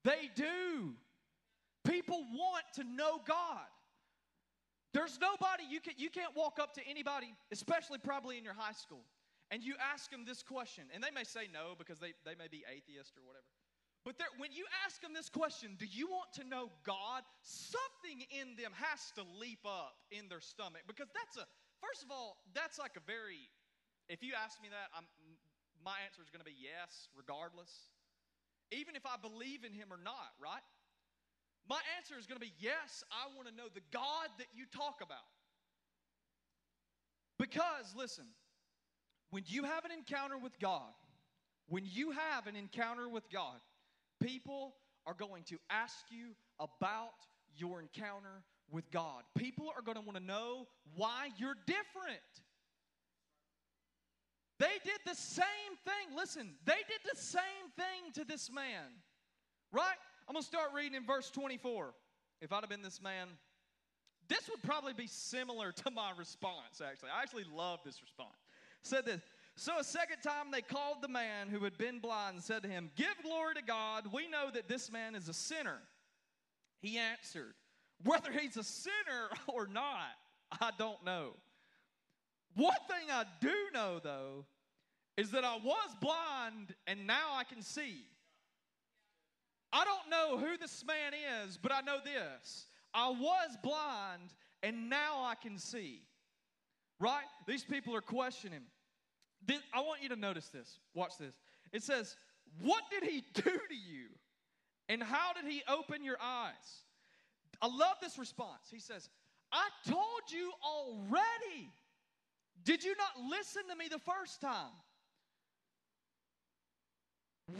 They 0.03 0.29
do. 0.35 0.95
People 1.83 2.23
want 2.33 2.65
to 2.75 2.83
know 2.83 3.21
God. 3.27 3.67
There's 4.93 5.17
nobody, 5.21 5.63
you, 5.69 5.79
can, 5.79 5.93
you 5.97 6.09
can't 6.09 6.35
walk 6.35 6.59
up 6.59 6.73
to 6.75 6.81
anybody, 6.85 7.33
especially 7.51 7.97
probably 7.97 8.37
in 8.37 8.43
your 8.43 8.53
high 8.53 8.75
school, 8.75 9.03
and 9.49 9.63
you 9.63 9.75
ask 9.79 10.11
them 10.11 10.25
this 10.25 10.43
question. 10.43 10.83
And 10.93 11.01
they 11.01 11.11
may 11.15 11.23
say 11.23 11.47
no 11.51 11.75
because 11.77 11.99
they, 11.99 12.13
they 12.25 12.35
may 12.35 12.51
be 12.51 12.63
atheist 12.67 13.15
or 13.15 13.23
whatever. 13.23 13.47
But 14.03 14.17
when 14.41 14.51
you 14.51 14.65
ask 14.83 14.99
them 15.01 15.13
this 15.13 15.29
question, 15.29 15.77
do 15.77 15.85
you 15.85 16.09
want 16.09 16.33
to 16.41 16.43
know 16.43 16.73
God? 16.83 17.21
Something 17.45 18.25
in 18.33 18.57
them 18.57 18.73
has 18.73 19.13
to 19.13 19.23
leap 19.37 19.61
up 19.61 19.93
in 20.09 20.25
their 20.25 20.41
stomach 20.41 20.89
because 20.89 21.07
that's 21.13 21.37
a, 21.37 21.45
first 21.77 22.01
of 22.01 22.09
all, 22.09 22.41
that's 22.57 22.81
like 22.81 22.97
a 22.97 23.03
very, 23.05 23.45
if 24.09 24.25
you 24.25 24.33
ask 24.33 24.57
me 24.57 24.73
that, 24.73 24.89
I'm, 24.97 25.05
my 25.85 26.01
answer 26.01 26.25
is 26.25 26.33
going 26.33 26.41
to 26.41 26.49
be 26.49 26.57
yes, 26.57 27.13
regardless. 27.13 27.93
Even 28.73 28.97
if 28.97 29.05
I 29.05 29.21
believe 29.21 29.61
in 29.61 29.71
Him 29.71 29.93
or 29.93 30.01
not, 30.01 30.33
right? 30.41 30.65
My 31.69 31.79
answer 31.97 32.15
is 32.19 32.27
going 32.27 32.39
to 32.39 32.45
be 32.45 32.53
yes, 32.59 33.03
I 33.11 33.33
want 33.35 33.47
to 33.47 33.55
know 33.55 33.69
the 33.73 33.81
God 33.91 34.29
that 34.37 34.47
you 34.53 34.65
talk 34.65 34.99
about. 35.01 35.17
Because, 37.39 37.93
listen, 37.95 38.25
when 39.29 39.43
you 39.47 39.63
have 39.63 39.85
an 39.85 39.91
encounter 39.91 40.37
with 40.37 40.59
God, 40.59 40.93
when 41.67 41.83
you 41.85 42.11
have 42.11 42.47
an 42.47 42.55
encounter 42.55 43.07
with 43.07 43.29
God, 43.31 43.59
People 44.21 44.75
are 45.07 45.15
going 45.15 45.43
to 45.45 45.57
ask 45.69 45.95
you 46.09 46.35
about 46.59 47.25
your 47.55 47.81
encounter 47.81 48.43
with 48.69 48.89
God. 48.91 49.23
People 49.35 49.71
are 49.75 49.81
going 49.81 49.97
to 49.97 50.01
want 50.01 50.15
to 50.15 50.23
know 50.23 50.67
why 50.95 51.29
you're 51.37 51.57
different. 51.65 52.19
They 54.59 54.77
did 54.85 54.99
the 55.07 55.15
same 55.15 55.45
thing. 55.83 56.15
Listen, 56.15 56.53
they 56.65 56.73
did 56.73 57.01
the 57.11 57.19
same 57.19 57.41
thing 57.75 58.13
to 58.13 58.23
this 58.23 58.51
man, 58.51 59.01
right? 59.71 59.97
I'm 60.27 60.33
going 60.33 60.43
to 60.43 60.47
start 60.47 60.69
reading 60.75 60.95
in 60.95 61.05
verse 61.05 61.29
24. 61.29 61.93
If 62.41 62.51
I'd 62.51 62.61
have 62.61 62.69
been 62.69 62.81
this 62.81 63.01
man, 63.01 63.27
this 64.27 64.49
would 64.49 64.63
probably 64.63 64.93
be 64.93 65.07
similar 65.07 65.71
to 65.71 65.91
my 65.91 66.11
response, 66.17 66.81
actually. 66.83 67.09
I 67.15 67.21
actually 67.21 67.45
love 67.55 67.79
this 67.83 68.01
response. 68.01 68.37
said 68.81 69.05
this 69.05 69.21
so 69.55 69.77
a 69.79 69.83
second 69.83 70.21
time 70.23 70.49
they 70.51 70.61
called 70.61 71.01
the 71.01 71.07
man 71.07 71.49
who 71.49 71.59
had 71.63 71.77
been 71.77 71.99
blind 71.99 72.35
and 72.35 72.43
said 72.43 72.63
to 72.63 72.69
him, 72.69 72.89
Give 72.95 73.13
glory 73.23 73.55
to 73.55 73.61
God. 73.61 74.07
We 74.11 74.27
know 74.27 74.49
that 74.53 74.67
this 74.67 74.91
man 74.91 75.13
is 75.15 75.27
a 75.29 75.33
sinner. 75.33 75.77
He 76.79 76.97
answered, 76.97 77.53
Whether 78.03 78.31
he's 78.31 78.57
a 78.57 78.63
sinner 78.63 79.29
or 79.47 79.67
not, 79.67 80.15
I 80.59 80.71
don't 80.77 81.03
know. 81.05 81.33
One 82.55 82.73
thing 82.87 83.09
I 83.11 83.25
do 83.39 83.53
know, 83.73 83.99
though, 83.99 84.45
is 85.17 85.31
that 85.31 85.43
I 85.43 85.57
was 85.57 85.95
blind 85.99 86.73
and 86.87 87.05
now 87.05 87.35
I 87.35 87.43
can 87.43 87.61
see. 87.61 88.05
I 89.73 89.85
don't 89.85 90.09
know 90.09 90.37
who 90.37 90.57
this 90.57 90.83
man 90.85 91.13
is, 91.43 91.57
but 91.57 91.71
I 91.71 91.81
know 91.81 91.97
this. 92.03 92.65
I 92.93 93.09
was 93.09 93.57
blind 93.63 94.33
and 94.63 94.89
now 94.89 95.23
I 95.23 95.35
can 95.41 95.57
see. 95.57 96.01
Right? 96.99 97.23
These 97.47 97.63
people 97.63 97.95
are 97.95 98.01
questioning. 98.01 98.61
This, 99.45 99.59
I 99.73 99.81
want 99.81 100.03
you 100.03 100.09
to 100.09 100.15
notice 100.15 100.49
this. 100.49 100.79
Watch 100.93 101.17
this. 101.19 101.33
It 101.71 101.83
says, 101.83 102.15
What 102.61 102.83
did 102.91 103.09
he 103.09 103.23
do 103.33 103.41
to 103.41 103.75
you? 103.75 104.07
And 104.89 105.01
how 105.01 105.33
did 105.33 105.51
he 105.51 105.63
open 105.67 106.03
your 106.03 106.17
eyes? 106.21 106.85
I 107.61 107.67
love 107.67 107.95
this 108.01 108.17
response. 108.17 108.69
He 108.69 108.79
says, 108.79 109.09
I 109.51 109.67
told 109.87 110.21
you 110.29 110.51
already. 110.63 111.71
Did 112.63 112.83
you 112.83 112.95
not 112.97 113.29
listen 113.29 113.63
to 113.69 113.75
me 113.75 113.87
the 113.89 113.99
first 113.99 114.41
time? 114.41 114.73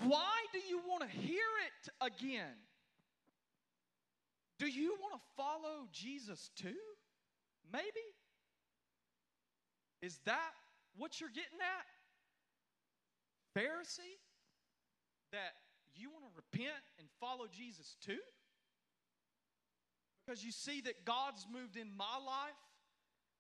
Why 0.04 0.46
do 0.52 0.60
you 0.60 0.80
want 0.88 1.04
to 1.04 1.10
hear 1.10 1.50
it 1.68 1.92
again? 2.06 2.56
Do 4.60 4.68
you 4.68 4.96
want 5.02 5.14
to 5.14 5.22
follow 5.36 5.88
Jesus 5.92 6.52
too? 6.56 6.76
Maybe? 7.72 8.06
Is 10.02 10.20
that 10.26 10.52
what 10.98 11.20
you're 11.20 11.30
getting 11.30 11.60
at? 11.62 11.88
Pharisee? 13.60 14.20
That 15.32 15.54
you 15.96 16.10
want 16.10 16.26
to 16.26 16.32
repent 16.36 16.84
and 17.00 17.08
follow 17.20 17.48
Jesus 17.52 17.96
too? 18.06 18.20
Because 20.26 20.44
you 20.44 20.52
see 20.52 20.82
that 20.82 21.06
God's 21.06 21.46
moved 21.52 21.76
in 21.76 21.88
my 21.98 22.18
life 22.26 22.62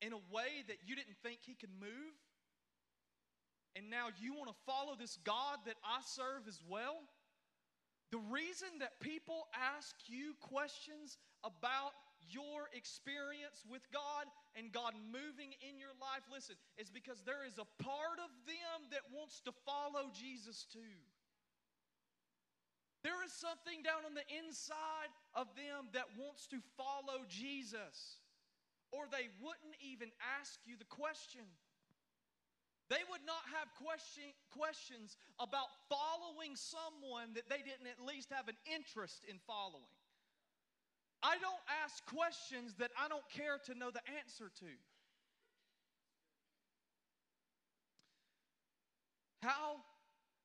in 0.02 0.14
a 0.14 0.22
way 0.34 0.64
that 0.68 0.78
you 0.86 0.96
didn't 0.96 1.18
think 1.24 1.40
He 1.46 1.54
could 1.54 1.70
move? 1.80 2.14
And 3.76 3.90
now 3.90 4.08
you 4.20 4.34
want 4.34 4.50
to 4.50 4.58
follow 4.66 4.96
this 5.00 5.18
God 5.24 5.60
that 5.66 5.78
I 5.84 6.02
serve 6.04 6.48
as 6.48 6.60
well? 6.68 7.00
The 8.12 8.20
reason 8.28 8.84
that 8.84 9.00
people 9.00 9.48
ask 9.56 9.96
you 10.08 10.36
questions 10.44 11.18
about 11.44 11.96
your 12.28 12.68
experience 12.76 13.64
with 13.66 13.82
God 13.92 14.28
and 14.56 14.72
God 14.72 14.94
moving 15.12 15.56
in 15.64 15.80
your 15.80 15.96
life, 15.98 16.28
listen, 16.28 16.60
is 16.76 16.92
because 16.92 17.24
there 17.24 17.48
is 17.48 17.56
a 17.56 17.68
part 17.80 18.20
of 18.20 18.32
them 18.44 18.92
that 18.92 19.08
wants 19.16 19.40
to 19.48 19.56
follow 19.64 20.12
Jesus 20.12 20.68
too. 20.68 21.00
There 23.04 23.24
is 23.26 23.32
something 23.34 23.82
down 23.82 24.06
on 24.06 24.14
the 24.14 24.28
inside 24.30 25.10
of 25.34 25.48
them 25.58 25.90
that 25.96 26.12
wants 26.20 26.46
to 26.54 26.60
follow 26.78 27.26
Jesus, 27.26 28.22
or 28.92 29.10
they 29.10 29.32
wouldn't 29.42 29.80
even 29.82 30.12
ask 30.38 30.60
you 30.68 30.78
the 30.78 30.92
question. 30.92 31.48
They 32.92 33.08
would 33.08 33.24
not 33.26 33.40
have 33.56 33.72
question, 33.80 34.36
questions 34.52 35.16
about 35.40 35.72
following 35.88 36.60
someone 36.60 37.32
that 37.40 37.48
they 37.48 37.64
didn't 37.64 37.88
at 37.88 38.04
least 38.04 38.28
have 38.36 38.50
an 38.50 38.60
interest 38.68 39.24
in 39.32 39.40
following. 39.48 39.96
I 41.24 41.40
don't 41.40 41.64
ask 41.86 42.04
questions 42.06 42.76
that 42.84 42.92
I 43.00 43.08
don't 43.08 43.24
care 43.32 43.64
to 43.72 43.80
know 43.80 43.92
the 43.92 44.04
answer 44.20 44.52
to. 44.60 44.72
How 49.42 49.80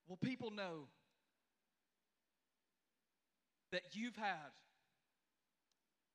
will 0.06 0.16
people 0.16 0.52
know 0.52 0.86
that 3.72 3.82
you've 3.90 4.14
had 4.14 4.54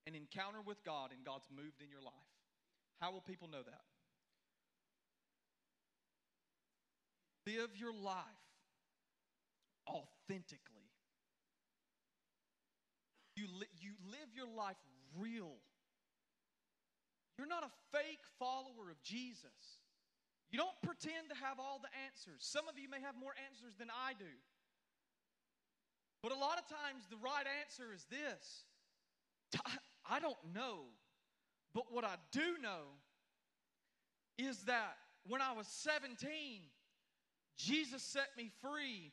an 0.07 0.15
encounter 0.15 0.61
with 0.65 0.81
God 0.85 1.11
and 1.11 1.25
God's 1.25 1.49
moved 1.53 1.81
in 1.83 1.91
your 1.91 2.01
life? 2.01 2.31
How 3.01 3.11
will 3.11 3.19
people 3.19 3.49
know 3.49 3.63
that? 3.63 3.90
Live 7.45 7.75
your 7.75 7.93
life 7.93 8.25
authentically. 9.87 10.89
You, 13.35 13.47
li- 13.59 13.73
you 13.79 13.91
live 14.05 14.29
your 14.35 14.47
life 14.47 14.77
real. 15.17 15.57
You're 17.37 17.47
not 17.47 17.63
a 17.63 17.71
fake 17.91 18.21
follower 18.37 18.91
of 18.91 19.01
Jesus. 19.03 19.81
You 20.51 20.59
don't 20.59 20.77
pretend 20.83 21.29
to 21.29 21.35
have 21.35 21.59
all 21.59 21.79
the 21.81 21.89
answers. 22.05 22.43
Some 22.43 22.67
of 22.67 22.77
you 22.77 22.89
may 22.89 23.01
have 23.01 23.15
more 23.15 23.33
answers 23.49 23.73
than 23.79 23.87
I 23.89 24.13
do. 24.13 24.29
But 26.21 26.31
a 26.31 26.35
lot 26.35 26.59
of 26.59 26.67
times 26.67 27.07
the 27.09 27.17
right 27.17 27.45
answer 27.63 27.93
is 27.93 28.05
this 28.11 28.65
I 30.07 30.19
don't 30.19 30.37
know. 30.53 30.85
But 31.73 31.85
what 31.89 32.03
I 32.03 32.15
do 32.31 32.57
know 32.61 32.99
is 34.37 34.63
that 34.63 34.97
when 35.25 35.41
I 35.41 35.53
was 35.53 35.67
17, 35.67 36.61
Jesus 37.61 38.01
set 38.03 38.29
me 38.37 38.51
free 38.61 39.11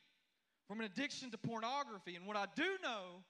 from 0.67 0.79
an 0.79 0.85
addiction 0.85 1.31
to 1.31 1.37
pornography. 1.37 2.15
And 2.15 2.25
what 2.25 2.37
I 2.37 2.45
do 2.55 2.65
know 2.83 3.23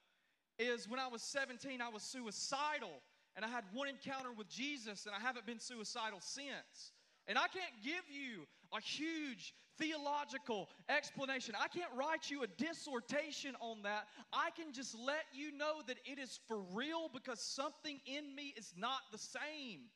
is 0.58 0.90
when 0.90 1.00
I 1.00 1.08
was 1.08 1.22
17, 1.22 1.82
I 1.82 1.90
was 1.90 2.04
suicidal. 2.04 3.02
And 3.36 3.46
I 3.46 3.48
had 3.48 3.64
one 3.74 3.88
encounter 3.88 4.34
with 4.36 4.50
Jesus, 4.50 5.06
and 5.06 5.16
I 5.16 5.20
haven't 5.20 5.46
been 5.46 5.60
suicidal 5.60 6.20
since. 6.20 6.92
And 7.28 7.38
I 7.38 7.48
can't 7.48 7.84
give 7.84 8.04
you 8.10 8.46
a 8.76 8.82
huge 8.82 9.54
theological 9.78 10.68
explanation. 10.90 11.56
I 11.58 11.68
can't 11.68 11.92
write 11.96 12.30
you 12.30 12.44
a 12.44 12.48
dissertation 12.48 13.56
on 13.62 13.84
that. 13.84 14.08
I 14.34 14.50
can 14.58 14.74
just 14.74 14.96
let 15.00 15.24
you 15.32 15.56
know 15.56 15.82
that 15.88 15.98
it 16.06 16.20
is 16.20 16.40
for 16.48 16.60
real 16.74 17.10
because 17.14 17.40
something 17.40 18.00
in 18.06 18.36
me 18.36 18.54
is 18.58 18.74
not 18.76 19.00
the 19.12 19.18
same. 19.18 19.88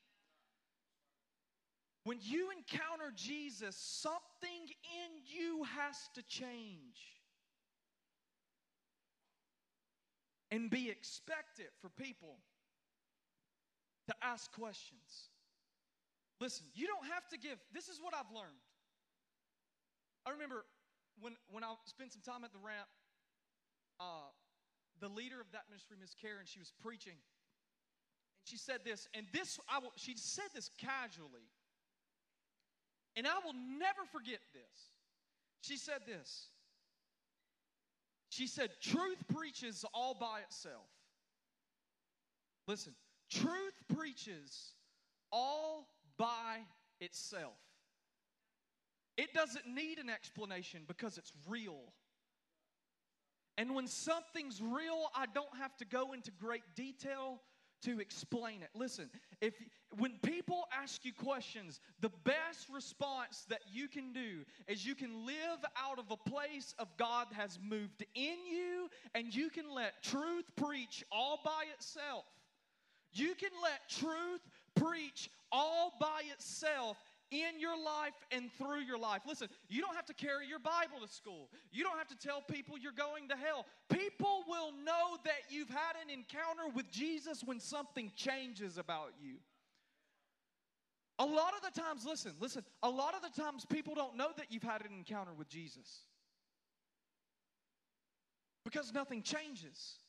When 2.04 2.18
you 2.22 2.50
encounter 2.52 3.14
Jesus, 3.16 3.76
something 3.78 4.68
in 4.84 5.12
you 5.26 5.64
has 5.64 5.96
to 6.16 6.24
change. 6.24 7.00
And 10.52 10.70
be 10.70 10.90
expected 10.90 11.68
for 11.82 11.90
people 11.90 12.38
to 14.08 14.14
ask 14.22 14.52
questions. 14.52 15.32
Listen, 16.40 16.66
you 16.76 16.88
don't 16.88 17.06
have 17.12 17.28
to 17.30 17.38
give. 17.38 17.58
This 17.74 17.88
is 17.88 18.00
what 18.02 18.14
I've 18.14 18.30
learned. 18.36 18.62
I 20.26 20.32
remember 20.32 20.66
when, 21.20 21.34
when 21.50 21.64
I 21.64 21.74
spent 21.86 22.12
some 22.12 22.22
time 22.22 22.44
at 22.44 22.52
the 22.52 22.60
ramp, 22.60 22.88
uh, 24.00 24.30
the 25.00 25.08
leader 25.08 25.40
of 25.40 25.48
that 25.54 25.64
ministry, 25.70 25.98
Miss 26.00 26.14
Karen, 26.14 26.46
she 26.46 26.60
was 26.60 26.72
preaching. 26.84 27.18
And 27.18 28.46
she 28.46 28.58
said 28.58 28.80
this, 28.84 29.08
and 29.14 29.26
this, 29.32 29.60
I 29.70 29.80
will, 29.80 29.94
she 29.96 30.16
said 30.18 30.52
this 30.54 30.70
casually. 30.78 31.48
And 33.16 33.28
I 33.28 33.36
will 33.46 33.54
never 33.54 34.06
forget 34.12 34.40
this. 34.54 34.92
She 35.62 35.78
said 35.78 36.02
this. 36.08 36.48
She 38.30 38.48
said, 38.48 38.72
Truth 38.82 39.24
preaches 39.34 39.86
all 39.94 40.16
by 40.20 40.40
itself. 40.40 40.88
Listen, 42.68 42.94
truth 43.30 43.76
preaches 43.96 44.74
all 45.32 45.88
by 46.18 46.60
itself. 47.00 47.54
It 49.18 49.34
doesn't 49.34 49.68
need 49.68 50.00
an 50.00 50.10
explanation 50.10 50.82
because 50.88 51.18
it's 51.18 51.32
real. 51.48 51.94
And 53.58 53.76
when 53.76 53.86
something's 53.88 54.62
real, 54.62 55.12
I 55.16 55.28
don't 55.28 55.56
have 55.60 55.76
to 55.78 55.86
go 55.86 56.14
into 56.14 56.32
great 56.32 56.64
detail 56.76 57.40
to 57.84 58.00
explain 58.00 58.64
it. 58.64 58.70
Listen, 58.74 59.10
if 59.42 59.54
when 59.98 60.14
people 60.24 60.43
ask 60.84 61.06
you 61.06 61.14
questions, 61.14 61.80
the 62.02 62.12
best 62.24 62.68
response 62.74 63.46
that 63.50 63.62
you 63.72 63.88
can 63.88 64.12
do 64.12 64.44
is 64.68 64.86
you 64.86 64.96
can 64.96 65.26
live 65.26 65.60
out 65.78 65.98
of 65.98 66.12
a 66.12 66.30
place 66.30 66.76
of 66.78 66.88
God 66.98 67.28
has 67.34 67.58
moved 67.64 68.06
in 68.16 68.38
you 68.50 68.90
and 69.16 69.34
you 69.34 69.50
can 69.50 69.74
let 69.74 70.04
truth 70.04 70.46
preach 70.56 71.04
all 71.12 71.40
by 71.44 71.64
itself. 71.74 72.26
You 73.14 73.34
can 73.36 73.52
let 73.62 73.90
truth 73.90 74.42
preach 74.76 75.30
all 75.52 75.94
by 76.00 76.22
itself 76.34 76.98
in 77.32 77.60
your 77.60 77.78
life 77.78 78.14
and 78.32 78.52
through 78.58 78.82
your 78.82 78.98
life. 78.98 79.22
Listen, 79.28 79.48
you 79.70 79.82
don't 79.82 79.96
have 79.96 80.06
to 80.06 80.14
carry 80.14 80.48
your 80.48 80.60
Bible 80.60 81.00
to 81.02 81.12
school. 81.12 81.50
You 81.72 81.84
don't 81.84 81.98
have 81.98 82.08
to 82.10 82.18
tell 82.18 82.42
people 82.42 82.78
you're 82.78 82.92
going 82.92 83.30
to 83.30 83.36
hell. 83.36 83.66
People 83.90 84.44
will 84.48 84.72
know 84.84 85.18
that 85.24 85.50
you've 85.50 85.70
had 85.70 85.96
an 86.04 86.12
encounter 86.12 86.70
with 86.76 86.92
Jesus 86.92 87.44
when 87.44 87.60
something 87.60 88.12
changes 88.16 88.78
about 88.78 89.14
you. 89.22 89.36
A 91.20 91.26
lot 91.26 91.54
of 91.56 91.74
the 91.74 91.80
times, 91.80 92.06
listen, 92.06 92.34
listen, 92.40 92.64
a 92.82 92.90
lot 92.90 93.14
of 93.14 93.22
the 93.22 93.42
times 93.42 93.66
people 93.66 93.94
don't 93.94 94.18
know 94.18 94.30
that 94.38 94.48
you've 94.50 94.64
had 94.64 94.82
an 94.82 94.92
encounter 94.98 95.32
with 95.38 95.48
Jesus 95.48 96.06
because 98.64 98.92
nothing 98.94 99.22
changes. 99.22 100.00